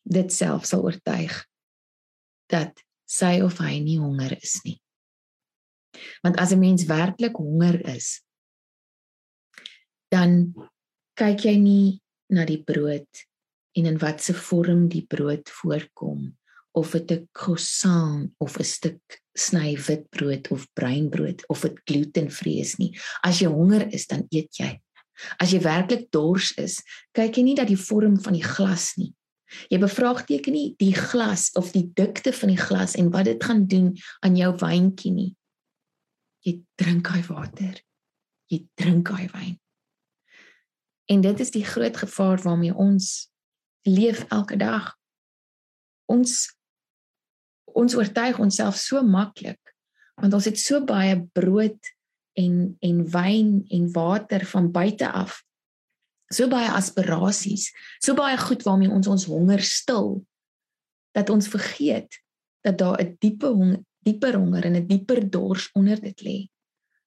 dit 0.05 0.33
self 0.33 0.67
sal 0.69 0.85
oortuig 0.85 1.33
dat 2.53 2.77
sy 3.09 3.39
of 3.41 3.57
hy 3.63 3.79
nie 3.81 3.97
honger 3.97 4.37
is 4.37 4.59
nie. 4.65 4.77
Want 6.21 6.37
as 6.37 6.51
'n 6.53 6.59
mens 6.59 6.85
werklik 6.85 7.37
honger 7.37 7.81
is, 7.89 8.21
dan 10.11 10.53
kyk 11.17 11.45
jy 11.45 11.55
nie 11.57 12.01
na 12.29 12.45
die 12.45 12.61
brood 12.61 13.07
en 13.75 13.85
in 13.85 13.99
watter 13.99 14.35
vorm 14.35 14.87
die 14.91 15.05
brood 15.07 15.49
voorkom 15.59 16.31
of 16.75 16.91
dit 16.91 17.11
'n 17.11 17.27
croissant 17.31 18.31
of 18.37 18.57
'n 18.59 18.63
stuk 18.63 19.21
sny 19.33 19.75
witbrood 19.87 20.47
of 20.51 20.67
breinbrood 20.73 21.43
of 21.47 21.61
dit 21.61 21.81
glutenvry 21.83 22.59
is 22.59 22.75
nie. 22.77 22.97
As 23.23 23.39
jy 23.39 23.47
honger 23.47 23.93
is, 23.93 24.07
dan 24.07 24.25
eet 24.29 24.55
jy. 24.59 24.81
As 25.39 25.51
jy 25.51 25.59
werklik 25.63 26.11
dors 26.11 26.51
is, 26.59 26.81
kyk 27.15 27.37
jy 27.37 27.43
nie 27.43 27.55
dat 27.55 27.67
die 27.67 27.79
vorm 27.79 28.19
van 28.19 28.33
die 28.33 28.43
glas 28.43 28.95
nie. 28.99 29.13
Jy 29.69 29.79
bevraagteken 29.79 30.53
nie 30.53 30.75
die 30.81 30.93
glas 30.95 31.51
of 31.55 31.71
die 31.71 31.85
dikte 31.95 32.33
van 32.33 32.51
die 32.51 32.59
glas 32.59 32.95
en 32.95 33.11
wat 33.13 33.25
dit 33.25 33.43
gaan 33.43 33.67
doen 33.67 33.93
aan 34.25 34.35
jou 34.35 34.51
wyntjie 34.57 35.11
nie. 35.11 35.35
Jy 36.45 36.59
drink 36.75 37.07
hy 37.07 37.21
water. 37.29 37.79
Jy 38.51 38.65
drink 38.75 39.09
hy 39.09 39.29
wyn. 39.33 39.55
En 41.07 41.21
dit 41.21 41.39
is 41.39 41.51
die 41.53 41.63
groot 41.65 41.97
gevaar 41.97 42.41
waarmee 42.41 42.73
ons 42.73 43.29
leef 43.85 44.25
elke 44.33 44.57
dag. 44.57 44.93
Ons 46.11 46.53
ons 47.75 47.95
oortuig 47.95 48.37
onsself 48.39 48.77
so 48.79 49.01
maklik 49.03 49.59
want 50.15 50.31
ons 50.37 50.45
het 50.47 50.55
so 50.59 50.79
baie 50.87 51.17
brood 51.35 51.89
en 52.39 52.77
en 52.79 53.01
wyn 53.11 53.49
en 53.67 53.89
water 53.91 54.45
van 54.47 54.69
buite 54.71 55.09
af. 55.11 55.41
So 56.31 56.47
baie 56.51 56.69
aspirasies, 56.71 57.69
so 57.99 58.15
baie 58.15 58.37
goed 58.39 58.63
waarmee 58.63 58.91
ons 58.91 59.07
ons 59.11 59.27
honger 59.29 59.63
stil 59.63 60.23
dat 61.15 61.29
ons 61.31 61.47
vergeet 61.51 62.21
dat 62.65 62.77
daar 62.77 62.97
'n 63.01 63.15
diepe 63.19 63.47
honger, 63.47 63.83
dieper 64.03 64.35
honger 64.35 64.65
en 64.65 64.75
'n 64.75 64.87
dieper 64.87 65.29
dors 65.29 65.69
onder 65.73 66.01
dit 66.01 66.21
lê. 66.21 66.49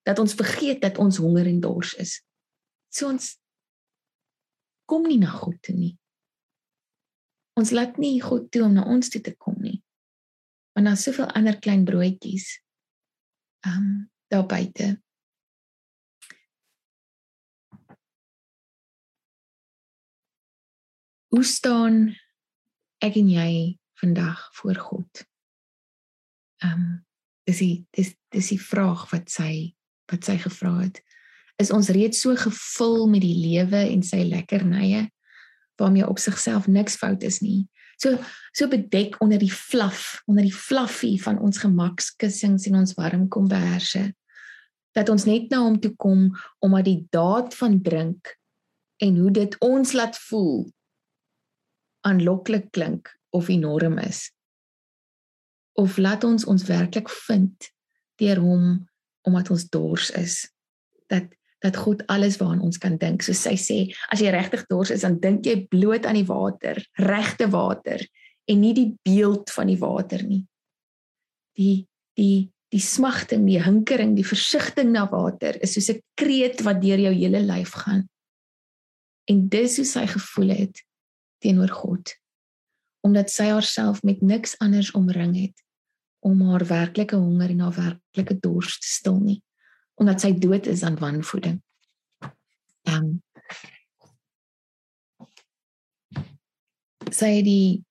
Dat 0.04 0.18
ons 0.18 0.34
vergeet 0.34 0.80
dat 0.80 0.98
ons 0.98 1.16
honger 1.16 1.46
en 1.46 1.60
dors 1.60 1.94
is. 1.94 2.22
So 2.88 3.08
ons 3.08 3.38
kom 4.84 5.02
nie 5.02 5.18
na 5.18 5.30
God 5.30 5.62
toe 5.62 5.74
nie. 5.74 5.98
Ons 7.58 7.72
laat 7.74 7.96
nie 7.98 8.20
God 8.22 8.52
toe 8.54 8.62
om 8.68 8.76
na 8.76 8.84
ons 8.86 9.10
toe 9.10 9.20
te 9.24 9.34
kom 9.34 9.56
nie. 9.58 9.80
Want 10.76 10.86
daar's 10.86 11.02
soveel 11.08 11.26
ander 11.34 11.58
klein 11.58 11.82
broodjies 11.88 12.60
um 13.66 14.06
daar 14.30 14.46
buite. 14.46 14.92
Hoe 21.34 21.44
staan 21.44 22.14
ek 23.02 23.18
en 23.18 23.32
jy 23.32 23.50
vandag 23.98 24.46
voor 24.60 24.78
God? 24.78 25.24
Um 26.62 26.86
dis 27.48 27.64
die 27.64 27.74
dis 27.96 28.14
dis 28.30 28.54
die 28.54 28.62
vraag 28.62 29.08
wat 29.10 29.32
sy 29.32 29.74
wat 30.12 30.30
sy 30.30 30.38
gevra 30.40 30.76
het. 30.84 31.02
Is 31.58 31.74
ons 31.74 31.90
reeds 31.90 32.22
so 32.22 32.38
gevul 32.38 33.08
met 33.10 33.24
die 33.24 33.34
lewe 33.34 33.88
en 33.88 34.04
sy 34.06 34.22
lekkernye 34.28 35.08
waarmee 35.78 36.06
op 36.08 36.18
sigself 36.18 36.66
niks 36.66 36.96
fout 36.96 37.22
is 37.22 37.40
nie. 37.40 37.66
So 37.98 38.18
so 38.52 38.68
bedek 38.68 39.16
onder 39.22 39.38
die 39.38 39.52
fluff, 39.52 40.22
onder 40.26 40.46
die 40.46 40.54
fluffie 40.54 41.16
van 41.22 41.38
ons 41.38 41.58
gemakskussings 41.62 42.66
en 42.66 42.80
ons 42.82 42.94
warm 42.98 43.28
komberse 43.28 44.08
dat 44.98 45.10
ons 45.12 45.28
net 45.28 45.50
na 45.52 45.60
hom 45.62 45.78
toe 45.80 45.92
kom 46.00 46.28
omdat 46.64 46.88
die 46.88 47.00
daad 47.14 47.54
van 47.54 47.78
drink 47.84 48.34
en 49.04 49.20
hoe 49.22 49.30
dit 49.34 49.54
ons 49.62 49.94
laat 49.94 50.18
voel 50.26 50.66
aanloklik 52.06 52.70
klink 52.74 53.10
of 53.34 53.50
enorm 53.52 53.98
is. 54.02 54.30
Of 55.78 55.98
laat 56.02 56.24
ons 56.24 56.46
ons 56.48 56.64
werklik 56.66 57.10
vind 57.28 57.70
deur 58.18 58.40
hom 58.42 58.64
omdat 59.28 59.50
ons 59.54 59.66
dors 59.70 60.10
is. 60.18 60.40
Dat 61.12 61.28
dat 61.64 61.76
God 61.76 62.04
alles 62.06 62.38
waaraan 62.38 62.62
ons 62.62 62.78
kan 62.78 62.96
dink. 63.00 63.24
So 63.24 63.34
sy 63.36 63.56
sê, 63.58 63.78
as 64.12 64.22
jy 64.22 64.30
regtig 64.34 64.64
dors 64.70 64.92
is, 64.94 65.04
dan 65.06 65.18
dink 65.22 65.46
jy 65.48 65.60
bloot 65.70 66.06
aan 66.06 66.18
die 66.20 66.28
water, 66.28 66.78
regte 67.02 67.48
water 67.50 68.04
en 68.48 68.62
nie 68.62 68.74
die 68.76 68.92
beeld 69.04 69.50
van 69.52 69.70
die 69.70 69.80
water 69.80 70.22
nie. 70.26 70.44
Die 71.58 71.86
die 72.18 72.48
die 72.68 72.82
smagting, 72.84 73.46
die 73.48 73.62
hinkering, 73.64 74.10
die 74.12 74.26
versigtiging 74.28 74.90
na 74.92 75.06
water 75.08 75.56
is 75.64 75.72
soos 75.72 75.88
'n 75.88 76.02
kreet 76.20 76.60
wat 76.66 76.82
deur 76.82 77.00
jou 77.00 77.14
hele 77.14 77.40
lyf 77.40 77.72
gaan. 77.72 78.08
En 79.24 79.48
dis 79.48 79.76
hoe 79.76 79.86
sy 79.86 80.06
gevoel 80.06 80.50
het 80.52 80.84
teenoor 81.40 81.72
God. 81.72 82.12
Omdat 83.00 83.30
sy 83.30 83.48
haarself 83.48 84.02
met 84.02 84.20
niks 84.20 84.58
anders 84.58 84.92
omring 84.92 85.34
het 85.36 85.64
om 86.20 86.42
haar 86.42 86.66
werklike 86.66 87.16
honger 87.16 87.50
en 87.50 87.60
haar 87.60 87.74
werklike 87.74 88.36
dors 88.40 88.78
te 88.78 88.86
stil 88.86 89.20
nie 89.20 89.42
omdat 89.98 90.22
sy 90.22 90.32
dood 90.38 90.66
is 90.66 90.82
aan 90.86 90.98
wanvoeding. 90.98 91.58
Ehm 92.88 93.04
um, 93.04 93.22
sy 97.10 97.38
het 97.38 97.46
die 97.46 97.84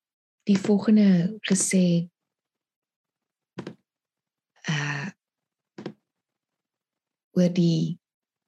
die 0.47 0.57
volgende 0.57 1.37
gesê 1.49 2.07
uh 4.71 5.09
oor 7.37 7.51
die 7.53 7.99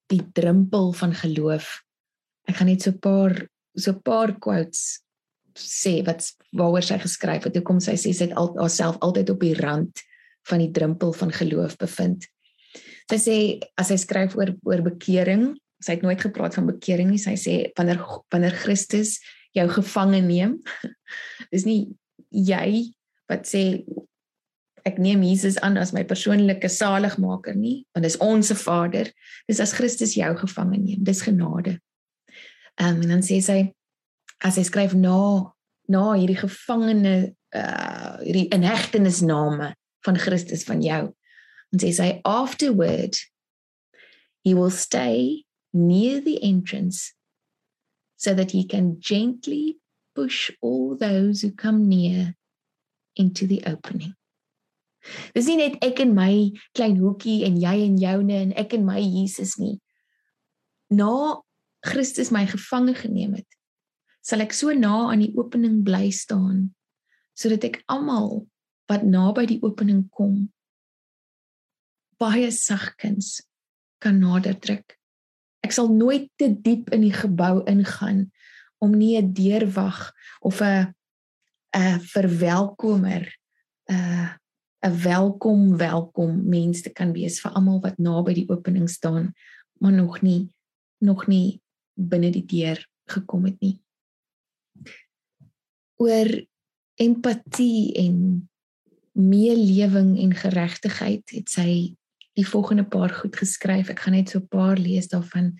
die 0.09 0.23
drempel 0.33 0.93
van 0.97 1.13
geloof. 1.13 1.83
Ek 2.49 2.57
gaan 2.57 2.71
net 2.71 2.81
so 2.81 2.91
'n 2.91 2.99
paar 2.99 3.35
so 3.75 3.91
'n 3.91 4.01
paar 4.01 4.33
quotes 4.39 5.03
sê 5.55 6.01
wat 6.05 6.23
waaroor 6.51 6.83
sy 6.83 6.97
geskryf 6.97 7.43
het. 7.43 7.55
Hoekom 7.55 7.79
sy 7.79 7.95
sê 7.99 8.13
sy 8.13 8.29
het 8.29 8.37
al 8.39 8.55
haarself 8.57 8.97
altyd 8.99 9.29
op 9.29 9.39
die 9.39 9.55
rand 9.55 9.93
van 10.49 10.59
die 10.63 10.71
drempel 10.71 11.13
van 11.13 11.31
geloof 11.31 11.77
bevind. 11.77 12.25
Sy 13.09 13.17
sê 13.17 13.37
as 13.79 13.89
sy 13.89 13.97
skryf 13.97 14.35
oor 14.37 14.53
oor 14.67 14.83
bekering, 14.85 15.53
sy 15.81 15.95
het 15.95 16.03
nooit 16.05 16.21
gepraat 16.21 16.57
van 16.57 16.69
bekering 16.69 17.09
nie. 17.09 17.21
Sy 17.21 17.35
sê 17.39 17.55
wanneer 17.77 18.01
wanneer 18.33 18.55
Christus 18.61 19.17
jou 19.57 19.65
gevange 19.79 20.21
neem, 20.21 20.59
dis 21.53 21.65
nie 21.65 21.81
jy 22.29 22.91
wat 23.29 23.49
sê 23.49 23.81
ek 24.87 24.99
neem 25.01 25.21
Jesus 25.25 25.57
aan 25.65 25.77
as 25.77 25.91
my 25.93 26.05
persoonlike 26.07 26.69
saligmaker 26.71 27.57
nie, 27.57 27.83
want 27.93 28.05
dis 28.05 28.17
ons 28.23 28.49
se 28.49 28.55
Vader. 28.57 29.09
Dis 29.49 29.61
as 29.61 29.73
Christus 29.75 30.15
jou 30.17 30.29
gevange 30.39 30.79
neem. 30.79 31.01
Dis 31.05 31.23
genade. 31.25 31.77
Um, 32.79 33.01
en 33.03 33.17
dan 33.17 33.25
sê 33.25 33.41
sy 33.43 33.59
as 34.45 34.59
hy 34.59 34.65
skryf 34.67 34.95
na 34.95 35.49
na 35.89 36.13
hierdie 36.13 36.37
gevangene 36.37 37.33
uh 37.57 38.21
hierdie 38.21 38.49
inhegtenisname 38.53 39.71
van 40.05 40.17
Christus 40.21 40.61
van 40.67 40.83
jou 40.85 41.07
And 41.71 41.81
says, 41.81 41.99
I 41.99 42.21
afterward, 42.25 43.17
he 44.41 44.53
will 44.53 44.71
stay 44.71 45.43
near 45.73 46.19
the 46.19 46.43
entrance 46.43 47.13
so 48.17 48.33
that 48.33 48.51
he 48.51 48.65
can 48.65 48.99
gently 48.99 49.77
push 50.15 50.51
all 50.61 50.95
those 50.95 51.41
who 51.41 51.51
come 51.51 51.87
near 51.87 52.35
into 53.15 53.45
the 53.45 53.63
opening. 53.65 54.15
Dis 55.33 55.47
nie 55.47 55.55
net 55.55 55.77
ek 55.85 56.01
en 56.03 56.11
my 56.15 56.51
klein 56.75 56.97
hoekie 56.99 57.45
en 57.47 57.55
jy 57.61 57.75
en 57.85 57.95
joune 58.01 58.35
en 58.35 58.51
ek 58.59 58.75
en 58.75 58.83
my 58.87 58.99
Jesus 58.99 59.55
nie. 59.59 59.77
Na 60.91 61.39
Christus 61.85 62.33
my 62.35 62.43
gevange 62.49 62.97
geneem 62.99 63.37
het, 63.39 63.47
sal 64.25 64.43
ek 64.43 64.53
so 64.57 64.73
na 64.75 65.09
aan 65.13 65.23
die 65.23 65.31
opening 65.39 65.79
bly 65.87 66.09
staan 66.11 66.71
sodat 67.39 67.63
ek 67.69 67.79
almal 67.87 68.43
wat 68.91 69.05
naby 69.07 69.45
die 69.47 69.61
opening 69.63 70.03
kom 70.11 70.49
baie 72.19 72.51
sagkens 72.51 73.39
kan 74.03 74.19
nader 74.19 74.57
druk. 74.59 74.97
Ek 75.63 75.75
sal 75.75 75.89
nooit 75.91 76.29
te 76.39 76.49
diep 76.51 76.91
in 76.95 77.03
die 77.07 77.15
gebou 77.15 77.63
ingaan 77.67 78.29
om 78.79 78.95
nie 78.95 79.17
'n 79.17 79.33
deurwag 79.33 80.13
of 80.41 80.61
'n 80.61 80.93
'n 81.75 81.99
verwelkomer 81.99 83.27
'n 83.89 84.39
'n 84.85 84.95
welkom 85.03 85.77
welkom 85.77 86.47
mens 86.47 86.81
te 86.81 86.89
kan 86.89 87.11
wees 87.11 87.41
vir 87.43 87.51
almal 87.51 87.81
wat 87.83 87.97
naby 87.99 88.33
die 88.33 88.49
opening 88.49 88.89
staan 88.89 89.33
maar 89.79 89.91
nog 89.91 90.21
nie 90.21 90.49
nog 91.03 91.27
nie 91.27 91.61
binne 91.95 92.31
die 92.31 92.45
deur 92.45 92.79
gekom 93.11 93.45
het 93.45 93.59
nie 93.59 93.75
oor 95.99 96.31
empatie 96.95 97.91
en 97.99 98.49
meelewing 99.11 100.15
en 100.19 100.33
geregtigheid 100.35 101.27
het 101.35 101.51
sy 101.51 101.98
die 102.39 102.47
volgende 102.47 102.87
paar 102.87 103.13
goed 103.21 103.35
geskryf 103.43 103.91
ek 103.93 104.03
gaan 104.05 104.17
net 104.17 104.33
so 104.33 104.39
'n 104.39 104.49
paar 104.55 104.77
lees 104.79 105.11
daarvan 105.13 105.53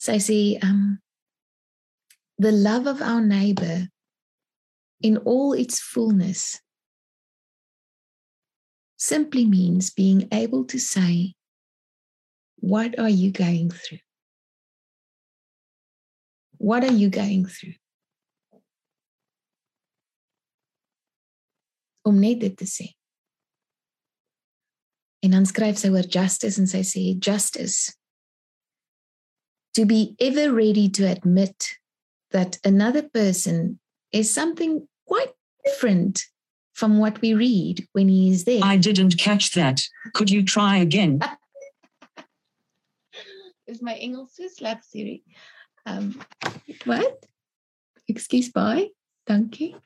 sy 0.00 0.18
sê 0.30 0.40
um 0.64 0.82
the 2.38 2.52
love 2.52 2.88
of 2.88 3.02
our 3.02 3.20
neighbor 3.20 3.90
in 5.02 5.18
all 5.26 5.52
its 5.52 5.80
fullness 5.80 6.60
simply 9.00 9.46
means 9.46 9.90
being 9.90 10.28
able 10.30 10.64
to 10.66 10.78
say, 10.78 11.34
What 12.56 12.98
are 12.98 13.08
you 13.08 13.32
going 13.32 13.70
through? 13.70 14.00
What 16.58 16.84
are 16.84 16.92
you 16.92 17.08
going 17.08 17.46
through? 17.46 17.74
Om 22.04 22.20
net 22.20 22.40
dit 22.40 22.56
te 22.56 22.64
sê. 22.68 22.99
En 25.22 25.30
dan 25.30 25.46
skryf 25.46 25.78
sy 25.78 25.90
oor 25.92 26.06
justice 26.06 26.58
en 26.58 26.66
sy 26.66 26.80
sê 26.86 27.02
justice 27.18 27.92
to 29.74 29.84
be 29.86 30.14
ever 30.18 30.52
ready 30.52 30.88
to 30.88 31.04
admit 31.06 31.76
that 32.30 32.58
another 32.64 33.02
person 33.02 33.78
is 34.12 34.32
something 34.32 34.88
quite 35.06 35.32
different 35.64 36.24
from 36.74 36.98
what 36.98 37.20
we 37.20 37.34
read 37.34 37.86
when 37.92 38.08
he 38.08 38.30
is 38.30 38.44
there. 38.44 38.60
I 38.62 38.76
didn't 38.76 39.18
catch 39.18 39.52
that. 39.54 39.80
Could 40.14 40.30
you 40.30 40.42
try 40.42 40.78
again? 40.78 41.20
is 43.70 43.80
my 43.80 43.94
Engels 43.94 44.32
so 44.34 44.48
slap 44.48 44.82
Siri. 44.82 45.22
Um 45.86 46.20
what? 46.84 47.24
Excuse 48.08 48.50
by. 48.50 48.88
Thank 49.26 49.60
you. 49.60 49.80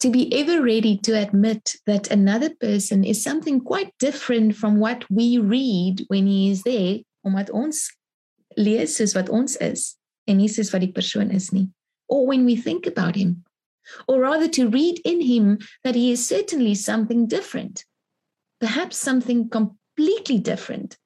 To 0.00 0.10
be 0.10 0.32
ever 0.38 0.62
ready 0.62 0.98
to 0.98 1.12
admit 1.12 1.76
that 1.86 2.10
another 2.10 2.50
person 2.50 3.02
is 3.02 3.22
something 3.22 3.60
quite 3.60 3.96
different 3.98 4.54
from 4.54 4.78
what 4.78 5.10
we 5.10 5.38
read 5.38 6.04
when 6.08 6.26
he 6.26 6.50
is 6.50 6.62
there, 6.62 7.00
omdat 7.24 7.50
ons 7.50 7.90
lees 8.56 8.96
soos 8.96 9.14
wat 9.14 9.30
ons 9.30 9.56
is 9.56 9.96
en 10.28 10.36
nie 10.36 10.48
soos 10.48 10.72
wat 10.72 10.84
die 10.84 10.92
persoon 10.92 11.30
is 11.30 11.52
nie. 11.52 11.68
Or 12.08 12.26
when 12.26 12.44
we 12.44 12.56
think 12.56 12.86
about 12.86 13.16
him 13.16 13.44
or 14.06 14.20
rather 14.20 14.48
to 14.48 14.68
read 14.68 15.00
in 15.04 15.20
him 15.20 15.58
that 15.84 15.94
he 15.94 16.12
is 16.12 16.26
certainly 16.26 16.74
something 16.74 17.26
different, 17.26 17.84
perhaps 18.60 18.96
something 18.96 19.48
completely 19.48 20.38
different 20.38 20.96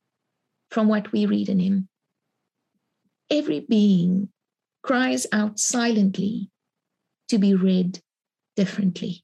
from 0.70 0.88
what 0.88 1.12
we 1.12 1.26
read 1.26 1.48
in 1.48 1.58
him. 1.58 1.88
Every 3.30 3.60
being 3.60 4.30
cries 4.82 5.26
out 5.32 5.58
silently 5.58 6.50
to 7.28 7.38
be 7.38 7.54
read 7.54 8.00
differently. 8.60 9.22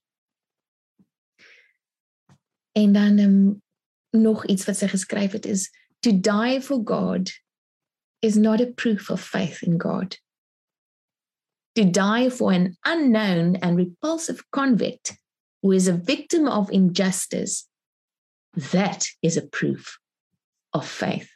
En 2.72 2.92
dan 2.92 3.18
um, 3.18 3.62
nog 4.10 4.46
iets 4.46 4.64
wat 4.68 4.80
sy 4.80 4.88
geskryf 4.88 5.36
het 5.36 5.46
is 5.46 5.68
to 6.04 6.12
die 6.12 6.60
for 6.60 6.80
God 6.84 7.32
is 8.24 8.36
not 8.36 8.60
a 8.60 8.72
proof 8.72 9.10
of 9.10 9.20
faith 9.20 9.62
in 9.62 9.80
God. 9.80 10.16
to 11.76 11.84
die 11.84 12.30
for 12.30 12.52
an 12.52 12.74
unknown 12.86 13.56
and 13.56 13.76
repulsive 13.76 14.42
convict 14.50 15.12
who 15.62 15.72
is 15.72 15.86
a 15.86 15.92
victim 15.92 16.48
of 16.48 16.70
injustice, 16.70 17.68
that 18.56 19.06
is 19.22 19.36
a 19.36 19.42
proof 19.42 19.98
of 20.72 20.88
faith 20.88 21.28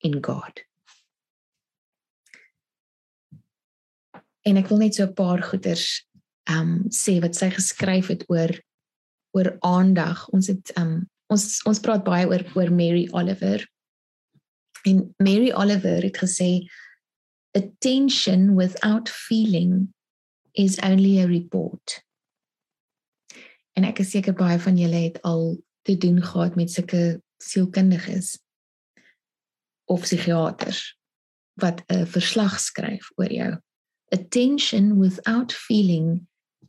in 0.00 0.20
God. 0.20 0.60
En 4.46 4.56
ek 4.56 4.70
wil 4.70 4.78
net 4.78 4.94
so 4.94 5.04
'n 5.04 5.12
paar 5.12 5.42
goeters 5.42 6.06
um 6.50 6.86
sê 6.94 7.18
wat 7.20 7.36
sy 7.36 7.50
geskryf 7.50 8.10
het 8.12 8.24
oor 8.32 8.52
oor 9.36 9.56
aandag. 9.60 10.28
Ons 10.32 10.50
het 10.52 10.72
um 10.80 11.04
ons 11.32 11.44
ons 11.66 11.82
praat 11.82 12.04
baie 12.06 12.26
oor 12.28 12.44
oor 12.54 12.70
Mary 12.70 13.08
Oliver. 13.12 13.64
En 14.86 15.02
Mary 15.18 15.50
Oliver 15.52 16.02
het 16.02 16.18
gesê 16.22 16.66
attention 17.56 18.54
without 18.54 19.08
feeling 19.08 19.92
is 20.52 20.78
only 20.78 21.18
a 21.20 21.26
report. 21.26 22.00
En 23.76 23.84
ek 23.84 24.00
is 24.04 24.14
seker 24.14 24.36
baie 24.36 24.58
van 24.62 24.78
julle 24.80 25.02
het 25.08 25.18
al 25.22 25.56
te 25.86 25.96
doen 26.00 26.22
gehad 26.22 26.56
met 26.56 26.72
sulke 26.72 27.20
sielkundiges 27.42 28.36
of 29.86 30.06
psigiaters 30.06 30.96
wat 31.60 31.82
'n 31.88 32.06
verslag 32.06 32.60
skryf 32.60 33.10
oor 33.16 33.32
jou. 33.32 33.52
Attention 34.12 34.98
without 34.98 35.52
feeling 35.52 36.26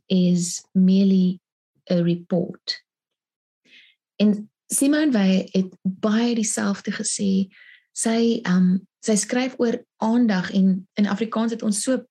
is 0.08 0.64
merely 0.72 1.40
a 1.90 2.02
report. 2.02 2.84
En 4.16 4.50
Simone 4.66 5.10
Weil 5.10 5.48
het 5.50 5.76
baie 5.82 6.34
dieselfde 6.34 6.92
gesê. 6.92 7.48
Sy 7.92 8.40
um 8.48 8.78
sy 9.04 9.14
skryf 9.16 9.54
oor 9.62 9.78
aandag 10.02 10.50
en 10.52 10.88
in 10.98 11.06
Afrikaans 11.08 11.54
het 11.54 11.62
ons 11.62 11.80
so 11.82 12.02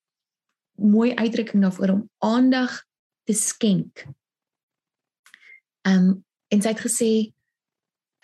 mooi 0.77 1.13
uitdrukking 1.15 1.61
daarvoor 1.61 1.93
om 1.93 2.09
aandag 2.23 2.79
te 3.27 3.33
skenk. 3.33 4.05
Um 5.85 6.23
en 6.47 6.61
sy 6.63 6.73
het 6.73 6.83
gesê 6.85 7.11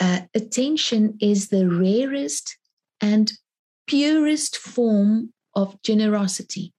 uh 0.02 0.22
attention 0.34 1.14
is 1.20 1.48
the 1.48 1.68
rarest 1.68 2.58
and 2.98 3.32
purest 3.86 4.58
form 4.58 5.34
of 5.52 5.76
generosity. 5.82 6.72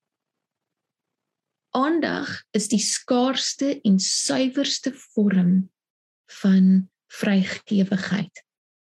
Aandag 1.74 2.28
is 2.54 2.68
die 2.70 2.78
skaarsste 2.78 3.80
en 3.82 3.96
suiwerste 3.98 4.92
vorm 4.94 5.70
van 6.40 6.90
vrygewigheid, 7.10 8.44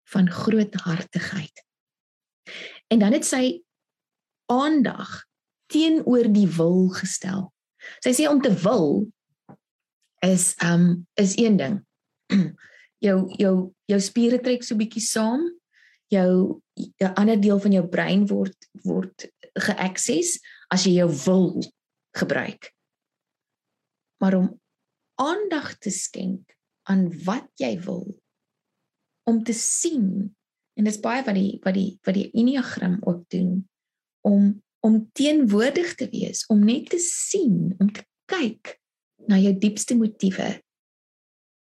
van 0.08 0.30
groothartigheid. 0.32 1.66
En 2.88 3.00
dan 3.00 3.12
het 3.12 3.26
sy 3.28 3.60
aandag 4.48 5.26
teenoor 5.68 6.30
die 6.32 6.48
wil 6.56 6.88
gestel. 6.96 7.50
Sy 8.00 8.14
sê 8.16 8.30
om 8.32 8.40
te 8.42 8.54
wil 8.64 9.10
is 10.24 10.54
um 10.64 11.04
is 11.20 11.36
een 11.36 11.58
ding. 11.60 11.76
jou 13.06 13.18
jou 13.40 13.54
jou 13.92 14.00
spiere 14.04 14.40
trek 14.44 14.64
so 14.64 14.80
bietjie 14.80 15.04
saam. 15.04 15.44
Jou 16.08 16.62
'n 16.80 17.14
ander 17.20 17.40
deel 17.40 17.60
van 17.60 17.76
jou 17.76 17.84
brein 17.88 18.24
word 18.28 18.56
word 18.88 19.28
geaccess 19.54 20.40
as 20.72 20.88
jy 20.88 20.96
jou 21.04 21.12
wil 21.26 21.60
gebruik. 22.20 22.74
Maar 24.20 24.36
om 24.38 24.50
aandag 25.20 25.78
te 25.78 25.92
skenk 25.92 26.56
aan 26.90 27.08
wat 27.24 27.48
jy 27.60 27.76
wil 27.86 28.04
om 29.30 29.44
te 29.44 29.54
sien 29.54 30.36
En 30.80 30.86
dit 30.88 30.94
is 30.96 31.04
baie 31.04 31.26
wat 31.28 31.36
die 31.36 31.60
wat 31.66 31.76
die 31.76 31.90
wat 32.08 32.16
die 32.16 32.30
enneagram 32.40 33.00
ook 33.04 33.26
doen 33.36 33.68
om 34.24 34.64
om 34.80 35.10
teenwoordig 35.12 35.96
te 36.00 36.06
wees, 36.08 36.46
om 36.48 36.62
net 36.64 36.86
te 36.94 37.02
sien, 37.04 37.74
om 37.84 37.90
te 37.92 38.06
kyk 38.32 38.78
na 39.28 39.36
jou 39.36 39.52
diepste 39.60 39.98
motiewe 40.00 40.48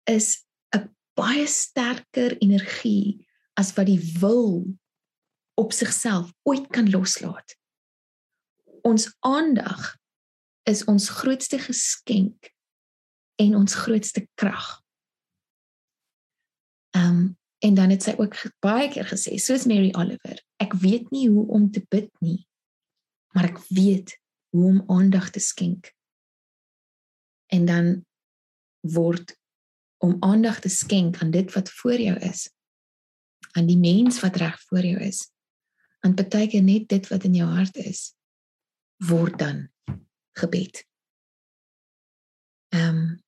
is 0.07 0.47
'n 0.71 0.87
baie 1.19 1.47
sterker 1.51 2.39
energie 2.39 3.27
as 3.59 3.75
wat 3.75 3.91
die 3.91 3.99
wil 4.21 4.71
op 5.59 5.73
sigself 5.75 6.31
ooit 6.47 6.71
kan 6.71 6.91
loslaat. 6.91 7.57
Ons 8.87 9.11
aandag 9.27 9.99
is 10.69 10.85
ons 10.85 11.09
grootste 11.21 11.59
geskenk 11.63 12.53
en 13.41 13.57
ons 13.57 13.75
grootste 13.87 14.27
krag. 14.37 14.79
Ehm 16.97 17.17
um, 17.17 17.27
En 17.59 17.75
dan 17.75 17.91
het 17.91 18.03
sy 18.03 18.15
ook 18.19 18.37
baie 18.63 18.87
keer 18.91 19.09
gesê, 19.11 19.35
soos 19.43 19.67
Mary 19.67 19.91
Oliver, 19.99 20.39
ek 20.63 20.77
weet 20.79 21.11
nie 21.11 21.27
hoe 21.31 21.47
om 21.51 21.67
te 21.75 21.83
bid 21.91 22.11
nie, 22.23 22.47
maar 23.35 23.51
ek 23.51 23.59
weet 23.75 24.15
hoe 24.55 24.69
om 24.71 24.85
aandag 24.99 25.33
te 25.35 25.43
skenk. 25.43 25.91
En 27.51 27.67
dan 27.67 27.89
word 28.87 29.35
om 30.05 30.17
aandag 30.23 30.61
te 30.63 30.71
skenk 30.71 31.19
aan 31.23 31.35
dit 31.35 31.51
wat 31.53 31.71
voor 31.81 31.99
jou 31.99 32.15
is. 32.23 32.47
Aan 33.59 33.67
die 33.67 33.79
mens 33.79 34.21
wat 34.23 34.39
reg 34.39 34.55
voor 34.69 34.87
jou 34.87 35.01
is. 35.03 35.25
En 36.07 36.15
partykeer 36.15 36.63
net 36.63 36.87
dit 36.89 37.11
wat 37.11 37.27
in 37.27 37.35
jou 37.41 37.49
hart 37.51 37.77
is 37.83 38.13
word 39.03 39.39
dan 39.39 39.67
gebed. 40.39 40.85
Um, 42.73 43.21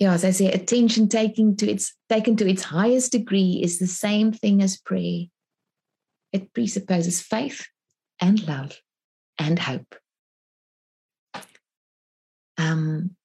ja, 0.00 0.12
as 0.12 0.24
I 0.24 0.30
say 0.30 0.50
attention 0.50 1.08
taking 1.08 1.56
to 1.56 1.70
its 1.70 1.94
taken 2.08 2.36
to 2.36 2.48
its 2.48 2.62
highest 2.62 3.12
degree 3.12 3.60
is 3.62 3.78
the 3.78 3.86
same 3.86 4.32
thing 4.32 4.62
as 4.62 4.78
prayer. 4.78 5.26
It 6.32 6.52
presupposes 6.54 7.20
faith 7.20 7.66
and 8.20 8.46
love 8.46 8.80
and 9.38 9.58
hope. 9.58 9.94
Um 12.56 13.16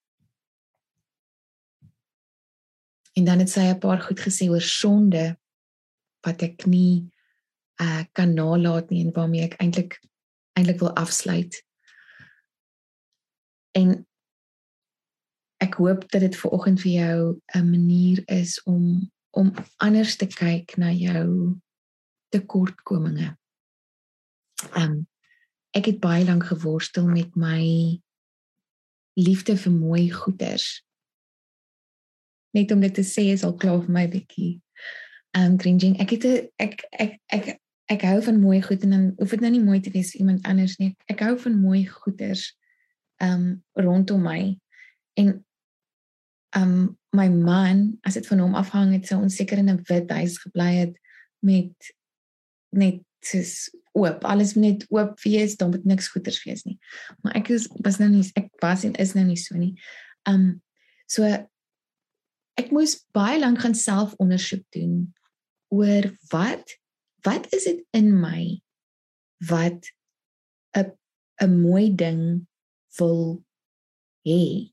en 3.15 3.23
dan 3.23 3.39
het 3.39 3.49
sy 3.49 3.71
'n 3.71 3.79
paar 3.79 4.01
goed 4.01 4.19
gesê 4.19 4.49
oor 4.49 4.61
sonde 4.61 5.37
wat 6.27 6.41
ek 6.43 6.65
nie 6.67 7.07
uh 7.79 8.03
kan 8.11 8.33
nalat 8.33 8.89
nie 8.89 9.05
en 9.05 9.15
waarmee 9.15 9.43
ek 9.47 9.55
eintlik 9.63 9.99
eintlik 10.59 10.79
wil 10.79 10.95
afsluit. 10.95 11.64
En 13.75 14.07
ek 15.63 15.73
hoop 15.73 16.05
dat 16.11 16.21
dit 16.21 16.35
vir 16.35 16.51
oggend 16.51 16.81
vir 16.81 16.91
jou 16.91 17.41
'n 17.55 17.69
manier 17.69 18.23
is 18.25 18.63
om 18.63 19.11
om 19.35 19.51
anders 19.83 20.15
te 20.15 20.27
kyk 20.27 20.77
na 20.77 20.91
jou 20.91 21.59
tekortkominge. 22.31 23.35
Um 24.75 25.07
ek 25.75 25.85
het 25.85 25.99
baie 25.99 26.25
lank 26.25 26.45
geworstel 26.47 27.07
met 27.07 27.35
my 27.35 27.63
liefde 29.19 29.57
vir 29.57 29.71
mooi 29.71 30.11
goeders. 30.11 30.83
Net 32.55 32.71
om 32.71 32.79
dit 32.79 32.93
te 32.93 33.03
sê 33.03 33.27
is 33.35 33.43
al 33.43 33.55
klaar 33.59 33.81
vir 33.83 33.91
my 33.91 34.07
bietjie. 34.07 34.61
Um 35.35 35.57
cringing. 35.57 35.99
Ek 35.99 36.09
het 36.09 36.23
'n 36.23 36.47
ek 36.55 36.87
ek 36.91 37.19
ek 37.27 37.59
ek 37.85 38.01
hou 38.01 38.21
van 38.21 38.39
mooi 38.39 38.61
goed 38.61 38.83
en 38.83 38.89
dan 38.89 39.13
hoef 39.17 39.29
dit 39.29 39.39
nou 39.39 39.51
nie 39.51 39.63
mooi 39.63 39.79
te 39.79 39.91
wees 39.91 40.11
vir 40.11 40.19
iemand 40.19 40.45
anders 40.45 40.77
nie. 40.77 40.95
Ek 41.05 41.19
hou 41.19 41.37
van 41.39 41.59
mooi 41.59 41.85
goeders 41.85 42.55
um 43.23 43.63
rondom 43.73 44.21
my. 44.21 44.59
En 45.13 45.45
um 46.55 46.97
my 47.15 47.29
man 47.29 47.97
as 48.03 48.13
dit 48.13 48.27
van 48.27 48.39
hom 48.43 48.55
afhang 48.55 48.93
het 48.95 49.07
sou 49.07 49.21
ons 49.21 49.35
seker 49.35 49.57
in 49.57 49.69
'n 49.69 49.83
wit 49.87 50.11
huis 50.11 50.37
gebly 50.37 50.71
het 50.75 50.95
met 51.39 51.93
net 52.69 53.01
soos 53.23 53.71
oop. 53.95 54.23
Alles 54.23 54.55
net 54.55 54.85
oop 54.89 55.19
wees 55.23 55.55
dan 55.55 55.69
moet 55.69 55.85
niks 55.85 56.07
goeters 56.07 56.43
wees 56.43 56.63
nie. 56.63 56.77
Maar 57.23 57.35
ek 57.35 57.49
is 57.49 57.67
was 57.83 57.97
nou 57.97 58.09
nie 58.09 58.23
ek 58.35 58.49
was 58.59 58.83
en 58.83 58.95
is 58.95 59.13
nou 59.13 59.25
nie 59.25 59.39
so 59.39 59.55
nie. 59.55 59.75
Um 60.27 60.61
so 61.07 61.23
ek 62.55 62.71
moes 62.71 63.05
baie 63.15 63.39
lank 63.39 63.59
gaan 63.59 63.75
selfondersoek 63.75 64.65
doen 64.75 65.13
oor 65.73 66.11
wat 66.31 66.77
wat 67.25 67.47
is 67.53 67.63
dit 67.63 67.81
in 67.91 68.11
my 68.19 68.61
wat 69.49 69.91
'n 70.77 70.91
'n 71.41 71.61
mooi 71.61 71.95
ding 71.95 72.47
wil 72.99 73.43
hê 74.27 74.71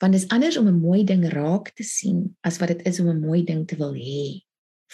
want 0.00 0.12
dit 0.12 0.22
is 0.22 0.28
anders 0.32 0.56
om 0.56 0.68
'n 0.68 0.80
mooi 0.80 1.04
ding 1.04 1.24
raak 1.32 1.70
te 1.76 1.82
sien 1.84 2.36
as 2.40 2.58
wat 2.58 2.68
dit 2.68 2.86
is 2.86 3.00
om 3.00 3.08
'n 3.08 3.20
mooi 3.20 3.44
ding 3.44 3.66
te 3.66 3.76
wil 3.76 3.94
hê 3.94 4.40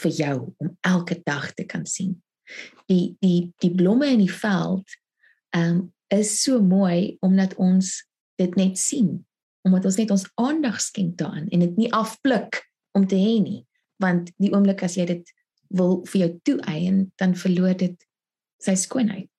vir 0.02 0.10
jou 0.10 0.54
om 0.56 0.76
elke 0.80 1.20
dag 1.24 1.52
te 1.54 1.64
kan 1.64 1.86
sien. 1.86 2.22
Die 2.86 3.16
die 3.20 3.52
die 3.62 3.74
blomme 3.74 4.06
in 4.06 4.18
die 4.18 4.32
veld 4.32 4.88
ehm 5.50 5.70
um, 5.70 5.92
is 6.12 6.42
so 6.42 6.60
mooi 6.60 7.16
omdat 7.20 7.54
ons 7.54 8.08
dit 8.36 8.54
net 8.54 8.78
sien, 8.78 9.26
omdat 9.64 9.84
ons 9.84 9.96
net 9.96 10.10
ons 10.10 10.26
aandag 10.34 10.80
skenk 10.80 11.16
daaraan 11.16 11.48
en 11.48 11.64
dit 11.64 11.76
nie 11.76 11.92
afpluk 11.92 12.60
om 12.92 13.06
te 13.06 13.16
hê 13.16 13.40
nie, 13.40 13.62
want 13.96 14.28
die 14.36 14.52
oomblik 14.52 14.82
as 14.84 14.98
jy 15.00 15.06
dit 15.08 15.32
wil 15.72 16.02
vir 16.04 16.20
jou 16.20 16.30
toeëien, 16.42 17.06
dan 17.16 17.32
verloor 17.38 17.76
dit 17.80 17.96
sy 18.60 18.74
skoonheid. 18.76 19.31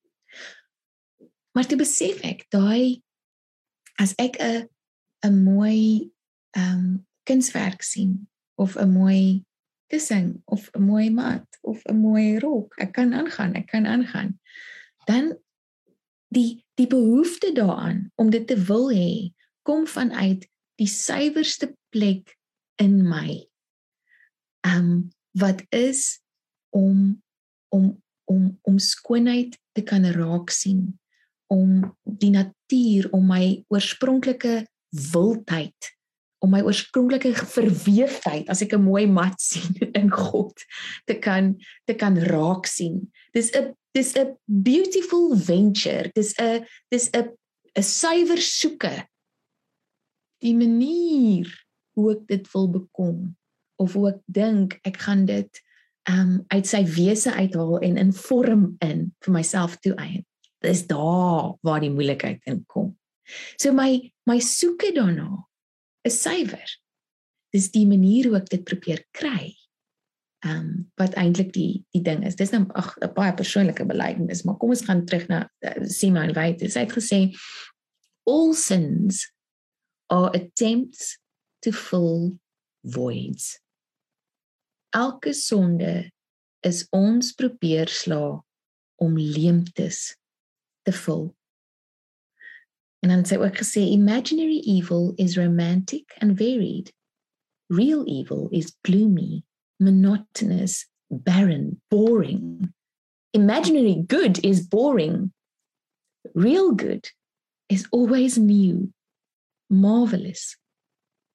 Maar 1.53 1.65
te 1.69 1.77
besef 1.77 2.21
ek 2.25 2.45
daai 2.53 3.01
as 4.01 4.13
ek 4.17 4.37
'n 4.41 4.69
'n 5.25 5.43
mooi 5.43 6.09
ehm 6.57 6.77
um, 6.77 7.05
kunswerk 7.23 7.81
sien 7.81 8.27
of 8.55 8.75
'n 8.75 8.89
mooi 8.89 9.45
kussing 9.87 10.41
of 10.45 10.69
'n 10.73 10.81
mooi 10.81 11.09
mat 11.09 11.47
of 11.61 11.85
'n 11.85 11.97
mooi 12.01 12.39
rok. 12.39 12.73
Ek 12.77 12.91
kan 12.97 13.13
aangaan, 13.13 13.53
ek 13.53 13.67
kan 13.67 13.85
aangaan. 13.85 14.39
Dan 15.05 15.37
die 16.33 16.65
die 16.73 16.87
behoefte 16.87 17.53
daaraan 17.53 18.11
om 18.15 18.29
dit 18.29 18.47
te 18.47 18.57
wil 18.57 18.89
hê 18.89 19.29
kom 19.61 19.87
vanuit 19.87 20.49
die 20.75 20.89
suiwerste 20.89 21.77
plek 21.89 22.37
in 22.75 23.07
my. 23.07 23.45
Ehm 24.65 24.77
um, 24.77 25.09
wat 25.31 25.61
is 25.69 26.21
om 26.69 27.21
om 27.69 28.03
om 28.25 28.59
om 28.61 28.77
skoonheid 28.79 29.59
te 29.71 29.81
kan 29.81 30.05
raak 30.05 30.49
sien 30.49 30.99
om 31.53 31.81
die 32.03 32.31
natuur 32.33 33.11
om 33.13 33.27
my 33.29 33.43
oorspronklike 33.73 34.63
wildheid 35.13 35.93
om 36.43 36.51
my 36.51 36.59
oorspronklike 36.67 37.31
verweefdheid 37.53 38.49
as 38.51 38.61
ek 38.65 38.75
'n 38.75 38.83
mooi 38.83 39.05
mat 39.07 39.39
sien 39.49 39.79
in 39.95 40.11
God 40.11 40.53
te 41.07 41.15
kan 41.15 41.55
te 41.87 41.95
kan 41.95 42.19
raak 42.19 42.67
sien. 42.67 43.07
Dis 43.33 43.51
'n 43.55 43.71
dis 43.95 44.13
'n 44.19 44.35
beautiful 44.45 45.35
venture. 45.37 46.11
Dis 46.15 46.35
'n 46.39 46.67
dis 46.91 47.09
'n 47.13 47.31
'n 47.77 47.83
suiwer 47.83 48.41
soeke. 48.41 49.07
Die 50.43 50.55
manier 50.55 51.47
hoe 51.95 52.11
ek 52.11 52.27
dit 52.27 52.45
wil 52.53 52.67
bekom 52.69 53.37
of 53.79 53.93
hoe 53.93 54.09
ek 54.09 54.19
dink 54.27 54.79
ek 54.83 54.97
gaan 55.07 55.25
dit 55.25 55.61
um 56.11 56.43
uit 56.51 56.67
sy 56.67 56.83
wese 56.83 57.31
uithaal 57.31 57.79
en 57.79 57.97
in 57.97 58.11
vorm 58.11 58.75
in 58.83 59.13
vir 59.23 59.31
myself 59.31 59.79
toeëien. 59.79 60.25
Dis 60.63 60.85
daar 60.87 61.53
waar 61.61 61.81
die 61.83 61.91
moeilikheid 61.91 62.43
inkom. 62.49 62.93
So 63.59 63.73
my 63.75 63.99
my 64.29 64.39
soeke 64.39 64.93
daarna 64.95 65.43
is 66.07 66.21
suiwer. 66.21 66.69
Dis 67.53 67.71
die 67.71 67.85
manier 67.87 68.29
hoe 68.29 68.39
ek 68.39 68.49
dit 68.51 68.63
probeer 68.67 69.03
kry. 69.15 69.53
Ehm 70.43 70.59
um, 70.59 70.71
wat 70.99 71.15
eintlik 71.19 71.53
die 71.55 71.83
die 71.95 72.03
ding 72.03 72.23
is. 72.27 72.35
Dis 72.39 72.51
nou 72.51 72.65
ag 72.75 72.95
'n 72.99 73.13
baie 73.15 73.33
persoonlike 73.33 73.85
belydenis, 73.87 74.43
maar 74.43 74.57
kom 74.57 74.69
ons 74.75 74.85
gaan 74.85 75.05
terug 75.05 75.27
na 75.27 75.49
uh, 75.63 75.85
Simon 75.87 76.33
White. 76.33 76.65
Hy 76.65 76.85
het 76.85 76.95
gesê 76.95 77.35
all 78.25 78.53
sins 78.53 79.31
are 80.07 80.31
attempts 80.35 81.19
to 81.61 81.71
fill 81.71 82.39
voids. 82.83 83.59
Elke 84.93 85.33
sonde 85.33 86.11
is 86.61 86.87
ons 86.91 87.31
probeer 87.33 87.87
sla 87.89 88.43
om 89.01 89.17
leemtes 89.17 90.13
En 93.03 93.09
dan 93.09 93.25
sê 93.25 93.37
ook 93.37 93.57
gesê 93.57 93.81
imaginary 93.91 94.61
evil 94.65 95.13
is 95.17 95.37
romantic 95.37 96.13
and 96.21 96.37
varied. 96.37 96.93
Real 97.69 98.03
evil 98.07 98.49
is 98.51 98.75
gloomy, 98.83 99.43
monotonous, 99.79 100.87
barren, 101.09 101.81
boring. 101.89 102.73
Imaginary 103.33 103.95
good 104.07 104.39
is 104.45 104.67
boring. 104.67 105.33
Real 106.33 106.71
good 106.71 107.11
is 107.67 107.87
always 107.91 108.37
new, 108.37 108.93
marvelous, 109.69 110.55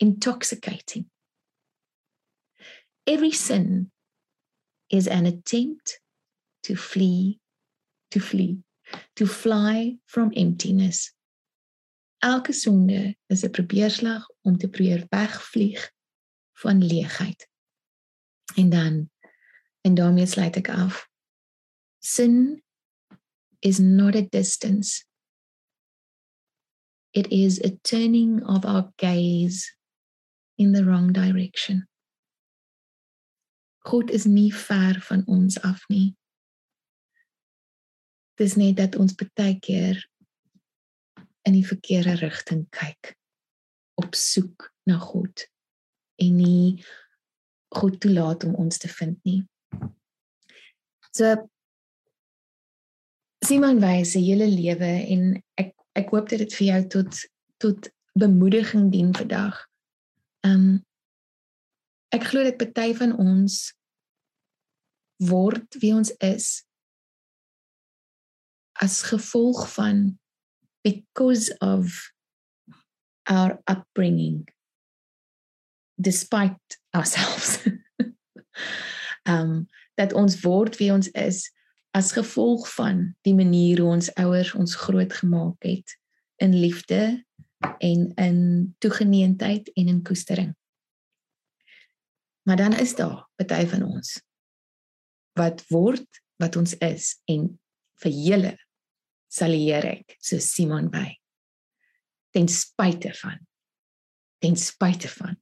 intoxicating. 0.01 1.11
Every 3.07 3.33
sin 3.33 3.91
is 4.91 5.07
an 5.07 5.27
attempt 5.27 6.01
to 6.63 6.77
flee, 6.77 7.41
to 8.11 8.21
flee, 8.21 8.59
to 9.13 9.27
fly 9.27 9.99
from 10.05 10.33
emptiness 10.33 11.19
elke 12.19 12.53
sonde 12.53 13.17
is 13.27 13.43
'n 13.43 13.51
probeerslag 13.51 14.31
om 14.43 14.57
te 14.57 14.69
probeer 14.69 15.07
wegvlieg 15.09 15.93
van 16.53 16.85
leegheid. 16.85 17.49
En 18.55 18.69
dan 18.69 19.11
en 19.81 19.95
daarmee 19.95 20.27
sluit 20.27 20.57
ek 20.57 20.69
af. 20.69 21.09
Sin 21.99 22.63
is 23.59 23.79
not 23.79 24.15
a 24.15 24.27
distance. 24.31 25.05
It 27.11 27.27
is 27.29 27.65
a 27.65 27.71
turning 27.83 28.47
of 28.47 28.65
our 28.65 28.93
gaze 28.97 29.77
in 30.55 30.73
the 30.73 30.85
wrong 30.85 31.13
direction. 31.13 31.89
God 33.79 34.11
is 34.11 34.25
nie 34.25 34.55
ver 34.55 35.01
van 35.01 35.27
ons 35.27 35.61
af 35.61 35.89
nie. 35.89 36.17
Dis 38.39 38.55
net 38.55 38.77
dat 38.79 38.97
ons 38.97 39.17
baie 39.19 39.59
keer 39.59 39.99
in 41.49 41.57
die 41.57 41.67
verkeerde 41.67 42.19
rigting 42.21 42.67
kyk 42.75 43.15
op 43.99 44.15
soek 44.15 44.69
na 44.87 44.99
God 45.03 45.49
en 46.23 46.37
nie 46.39 46.85
God 47.75 47.99
toelaat 48.01 48.45
om 48.47 48.55
ons 48.55 48.79
te 48.79 48.89
vind 48.89 49.19
nie. 49.27 49.43
So 51.13 51.35
Simon 53.45 53.81
wys 53.83 54.15
sy 54.15 54.23
hele 54.27 54.49
lewe 54.51 54.93
en 55.15 55.31
ek 55.61 55.75
ek 55.99 56.13
hoop 56.15 56.29
dat 56.31 56.43
dit 56.45 56.55
vir 56.61 56.67
jou 56.69 56.83
tot 56.95 57.25
tot 57.59 57.89
bemoediging 58.19 58.91
dien 58.95 59.11
vandag. 59.15 59.59
Um 60.47 60.85
ek 62.15 62.31
glo 62.31 62.47
dit 62.47 62.59
party 62.61 62.93
van 62.99 63.17
ons 63.19 63.61
word 65.27 65.79
wie 65.83 65.93
ons 65.97 66.13
is 66.23 66.68
as 68.83 69.03
gevolg 69.03 69.67
van 69.75 70.19
because 70.87 71.51
of 71.59 72.13
our 73.29 73.59
upbringing 73.71 74.47
despite 75.95 76.79
ourselves 76.95 77.59
um 79.35 79.67
dat 79.99 80.13
ons 80.15 80.41
word 80.41 80.79
wie 80.79 80.93
ons 80.95 81.11
is 81.11 81.49
as 81.91 82.13
gevolg 82.15 82.69
van 82.75 83.17
die 83.27 83.35
manier 83.35 83.81
hoe 83.83 83.91
ons 83.97 84.13
ouers 84.15 84.55
ons 84.55 84.77
grootgemaak 84.79 85.63
het 85.67 85.97
in 86.39 86.55
liefde 86.55 87.25
en 87.83 88.13
in 88.15 88.39
toegeneentheid 88.79 89.73
en 89.73 89.89
in 89.91 90.03
koestering. 90.03 90.57
Maar 92.47 92.57
dan 92.57 92.73
is 92.79 92.95
daar 92.95 93.27
party 93.35 93.67
van 93.67 93.83
ons 93.83 94.21
wat 95.39 95.65
word 95.69 96.07
wat 96.37 96.57
ons 96.57 96.77
is 96.79 97.19
en 97.25 97.51
vir 98.03 98.13
julle 98.13 98.55
sal 99.29 99.53
leer 99.53 99.87
ek 99.87 100.17
so 100.21 100.41
Simon 100.43 100.89
by 100.93 101.11
ten 102.35 102.49
spyte 102.49 103.13
van 103.21 103.39
ten 104.43 104.57
spyte 104.57 105.11
van 105.13 105.37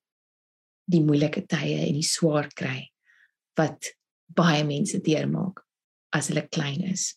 die 0.87 1.03
moeilike 1.05 1.43
tye 1.51 1.83
en 1.87 1.99
die 1.99 2.07
swaar 2.07 2.49
kry 2.55 2.89
wat 3.59 3.93
baie 4.27 4.65
mense 4.67 5.01
deurmaak 5.03 5.63
as 6.17 6.31
hulle 6.31 6.47
klein 6.49 6.83
is. 6.93 7.15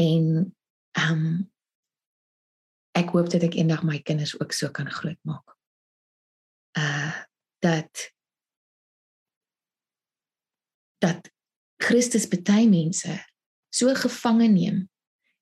En 0.00 0.54
ehm 0.98 1.12
um, 1.12 1.26
ek 2.94 3.10
hoop 3.10 3.26
dat 3.32 3.42
ek 3.42 3.56
eendag 3.58 3.82
my 3.82 3.98
kinders 4.06 4.36
ook 4.38 4.52
so 4.54 4.70
kan 4.70 4.90
grootmaak. 4.90 5.56
Uh 6.78 7.14
dat 7.64 8.10
dat 11.00 11.30
Christus 11.80 12.26
baie 12.28 12.68
mense 12.68 13.16
so 13.74 13.94
gevange 13.98 14.48
neem 14.52 14.84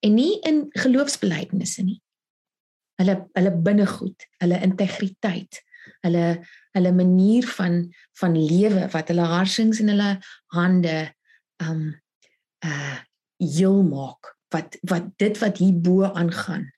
en 0.03 0.17
nie 0.19 0.41
in 0.49 0.65
geloofsbelijdenisse 0.83 1.85
nie. 1.87 2.01
Hulle 3.01 3.21
hulle 3.37 3.53
binnegoed, 3.67 4.27
hulle 4.43 4.59
integriteit, 4.67 5.61
hulle 6.03 6.27
hulle 6.73 6.93
manier 6.97 7.47
van 7.57 7.81
van 8.21 8.37
lewe 8.37 8.87
wat 8.93 9.11
hulle 9.13 9.27
harsings 9.35 9.81
in 9.83 9.93
hulle 9.93 10.13
hande 10.57 10.99
um 11.63 11.89
uh 12.67 12.99
heel 13.43 13.81
maak 13.83 14.37
wat 14.55 14.77
wat 14.87 15.09
dit 15.19 15.39
wat 15.43 15.59
hier 15.59 15.79
bo 15.87 16.07
aangaan 16.07 16.69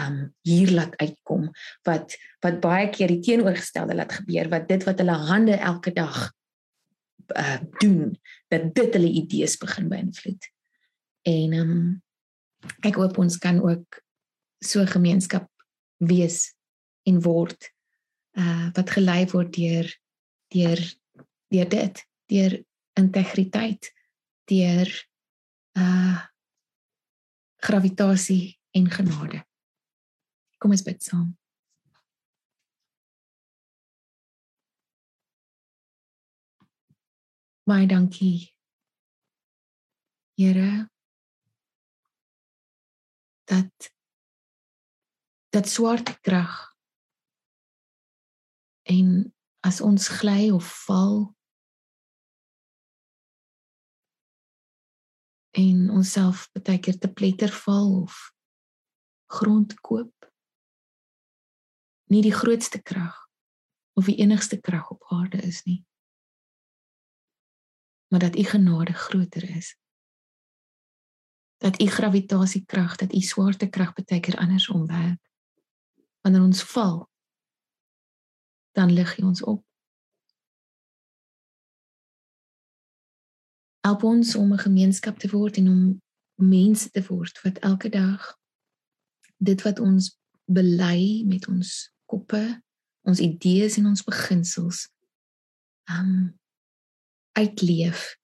um 0.00 0.16
hier 0.48 0.70
laat 0.72 0.94
uitkom 1.02 1.50
wat 1.88 2.16
wat 2.44 2.60
baie 2.64 2.88
keer 2.94 3.12
die 3.12 3.20
teenoorgestelde 3.26 3.96
laat 3.98 4.14
gebeur 4.20 4.48
wat 4.54 4.68
dit 4.72 4.86
wat 4.88 5.02
hulle 5.02 5.18
hande 5.28 5.58
elke 5.72 5.92
dag 5.92 6.30
uh 7.36 7.58
doen 7.82 8.14
dat 8.48 8.72
dit 8.74 8.96
hulle 8.96 9.12
idees 9.22 9.58
begin 9.60 9.90
beïnvloed 9.92 10.48
en 11.28 11.56
um 11.60 11.74
ek 12.86 12.98
hoop 12.98 13.18
ons 13.22 13.36
kan 13.40 13.60
ook 13.62 14.00
so 14.64 14.84
gemeenskap 14.88 15.48
wees 15.98 16.54
en 17.08 17.20
word 17.24 17.70
uh 18.38 18.70
wat 18.76 18.94
gelei 18.96 19.22
word 19.32 19.52
deur 19.54 19.90
deur 20.54 20.82
deur 21.52 21.68
dit 21.76 22.02
deur 22.32 22.58
integriteit 22.98 23.92
deur 24.50 24.88
uh 25.78 26.18
gravitasie 27.58 28.54
en 28.78 28.86
genade. 28.86 29.42
Kom 30.62 30.70
ons 30.70 30.84
bid 30.86 31.02
saam. 31.02 31.32
Baie 37.66 37.88
dankie. 37.90 38.54
Here 40.38 40.86
dat 43.48 43.90
dat 45.48 45.68
swart 45.68 46.20
krag. 46.20 46.76
En 48.82 49.34
as 49.60 49.80
ons 49.80 50.08
gly 50.08 50.50
of 50.50 50.68
val 50.84 51.36
en 55.58 55.90
onsself 55.90 56.46
baie 56.52 56.78
keer 56.78 56.98
te 56.98 57.10
pletter 57.12 57.52
val 57.64 57.90
of 58.02 58.18
grond 59.32 59.74
koop 59.84 60.28
nie 62.12 62.22
die 62.24 62.34
grootste 62.34 62.80
krag 62.82 63.16
of 63.98 64.06
die 64.08 64.16
enigste 64.22 64.60
krag 64.60 64.92
op 64.94 65.04
aarde 65.12 65.42
is 65.50 65.64
nie 65.66 65.80
maar 68.12 68.22
dat 68.24 68.38
u 68.38 68.44
genade 68.52 68.92
groter 68.92 69.48
is 69.56 69.74
dat 71.58 71.80
u 71.82 71.86
gravitasiekrag 71.86 72.96
dat 72.96 73.14
u 73.14 73.20
swaartekrag 73.20 73.92
baie 73.92 74.20
keer 74.20 74.36
andersom 74.36 74.86
werk 74.86 75.22
wanneer 76.20 76.42
ons 76.42 76.62
val 76.62 77.08
dan 78.78 78.92
lig 78.92 79.16
jy 79.16 79.24
ons 79.26 79.42
op. 79.42 79.64
Help 83.82 84.02
ons 84.02 84.34
om 84.36 84.52
'n 84.52 84.58
gemeenskap 84.58 85.18
te 85.18 85.28
word 85.28 85.56
en 85.56 85.68
om 85.68 86.02
mense 86.34 86.90
te 86.90 87.02
word 87.02 87.42
wat 87.42 87.58
elke 87.58 87.88
dag 87.88 88.38
dit 89.36 89.62
wat 89.62 89.78
ons 89.78 90.18
bely 90.44 91.22
met 91.26 91.48
ons 91.48 91.92
koppe, 92.04 92.62
ons 93.02 93.18
idees 93.18 93.76
en 93.76 93.86
ons 93.86 94.04
beginsels 94.04 94.88
um 95.90 96.38
uitleef 97.32 98.16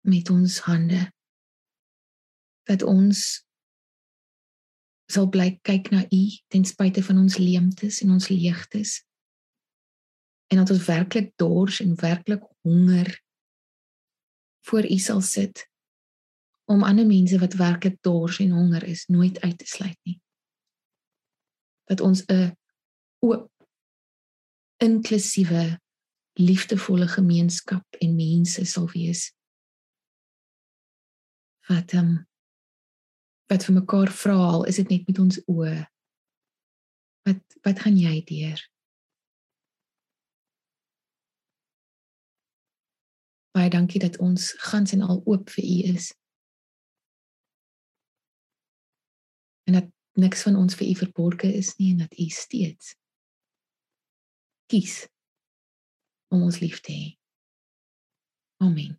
met 0.00 0.30
ons 0.30 0.58
hande 0.58 1.12
dat 2.68 2.84
ons 2.84 3.24
sal 5.08 5.28
bly 5.32 5.54
kyk 5.64 5.88
na 5.94 6.04
u 6.12 6.22
ten 6.52 6.66
spyte 6.68 7.02
van 7.02 7.22
ons 7.24 7.38
leemtes 7.40 8.02
en 8.04 8.12
ons 8.12 8.28
leegtes 8.28 8.98
en 10.52 10.60
dat 10.60 10.70
ons 10.70 10.84
werklik 10.84 11.32
dors 11.40 11.80
en 11.80 11.96
werklik 12.00 12.44
honger 12.66 13.10
voor 14.68 14.84
u 14.84 14.98
sal 14.98 15.20
sit 15.24 15.64
om 16.68 16.84
ander 16.84 17.06
mense 17.08 17.38
wat 17.40 17.56
werklik 17.56 17.96
dors 18.04 18.38
en 18.44 18.50
honger 18.50 18.84
is 18.84 19.06
nooit 19.06 19.40
uit 19.40 19.58
te 19.58 19.66
sluit 19.66 19.98
nie. 20.04 20.20
Dat 21.88 22.00
ons 22.00 22.24
'n 22.28 22.52
oop 23.24 23.52
inklusiewe 24.76 25.80
liefdevolle 26.32 27.08
gemeenskap 27.08 27.84
en 28.00 28.16
mense 28.16 28.64
sal 28.64 28.88
wees. 28.92 29.32
Wat 31.68 31.92
ehm 31.92 32.04
um, 32.04 32.27
wat 33.48 33.64
vir 33.64 33.78
mekaar 33.80 34.10
vra 34.12 34.38
al 34.52 34.64
is 34.70 34.76
dit 34.80 34.90
net 34.92 35.06
met 35.08 35.18
ons 35.18 35.40
oë. 35.48 35.76
Wat 37.28 37.60
wat 37.64 37.84
gaan 37.84 37.96
jy 38.00 38.18
deur? 38.28 38.60
baie 43.58 43.70
dankie 43.70 44.00
dat 44.00 44.18
ons 44.22 44.52
gans 44.70 44.92
en 44.94 45.02
al 45.02 45.22
oop 45.26 45.50
vir 45.50 45.64
u 45.64 45.76
is. 45.94 46.12
En 49.66 49.78
dat 49.78 49.90
niks 50.18 50.42
van 50.46 50.56
ons 50.56 50.78
vir 50.78 50.88
u 50.92 50.94
verborge 51.02 51.50
is 51.62 51.74
nie 51.80 51.92
en 51.92 52.04
dat 52.06 52.18
u 52.18 52.28
steeds 52.34 52.94
kies 54.68 55.06
om 56.34 56.42
ons 56.44 56.58
lief 56.60 56.80
te 56.84 56.92
hê. 56.92 57.06
Amen. 58.60 58.98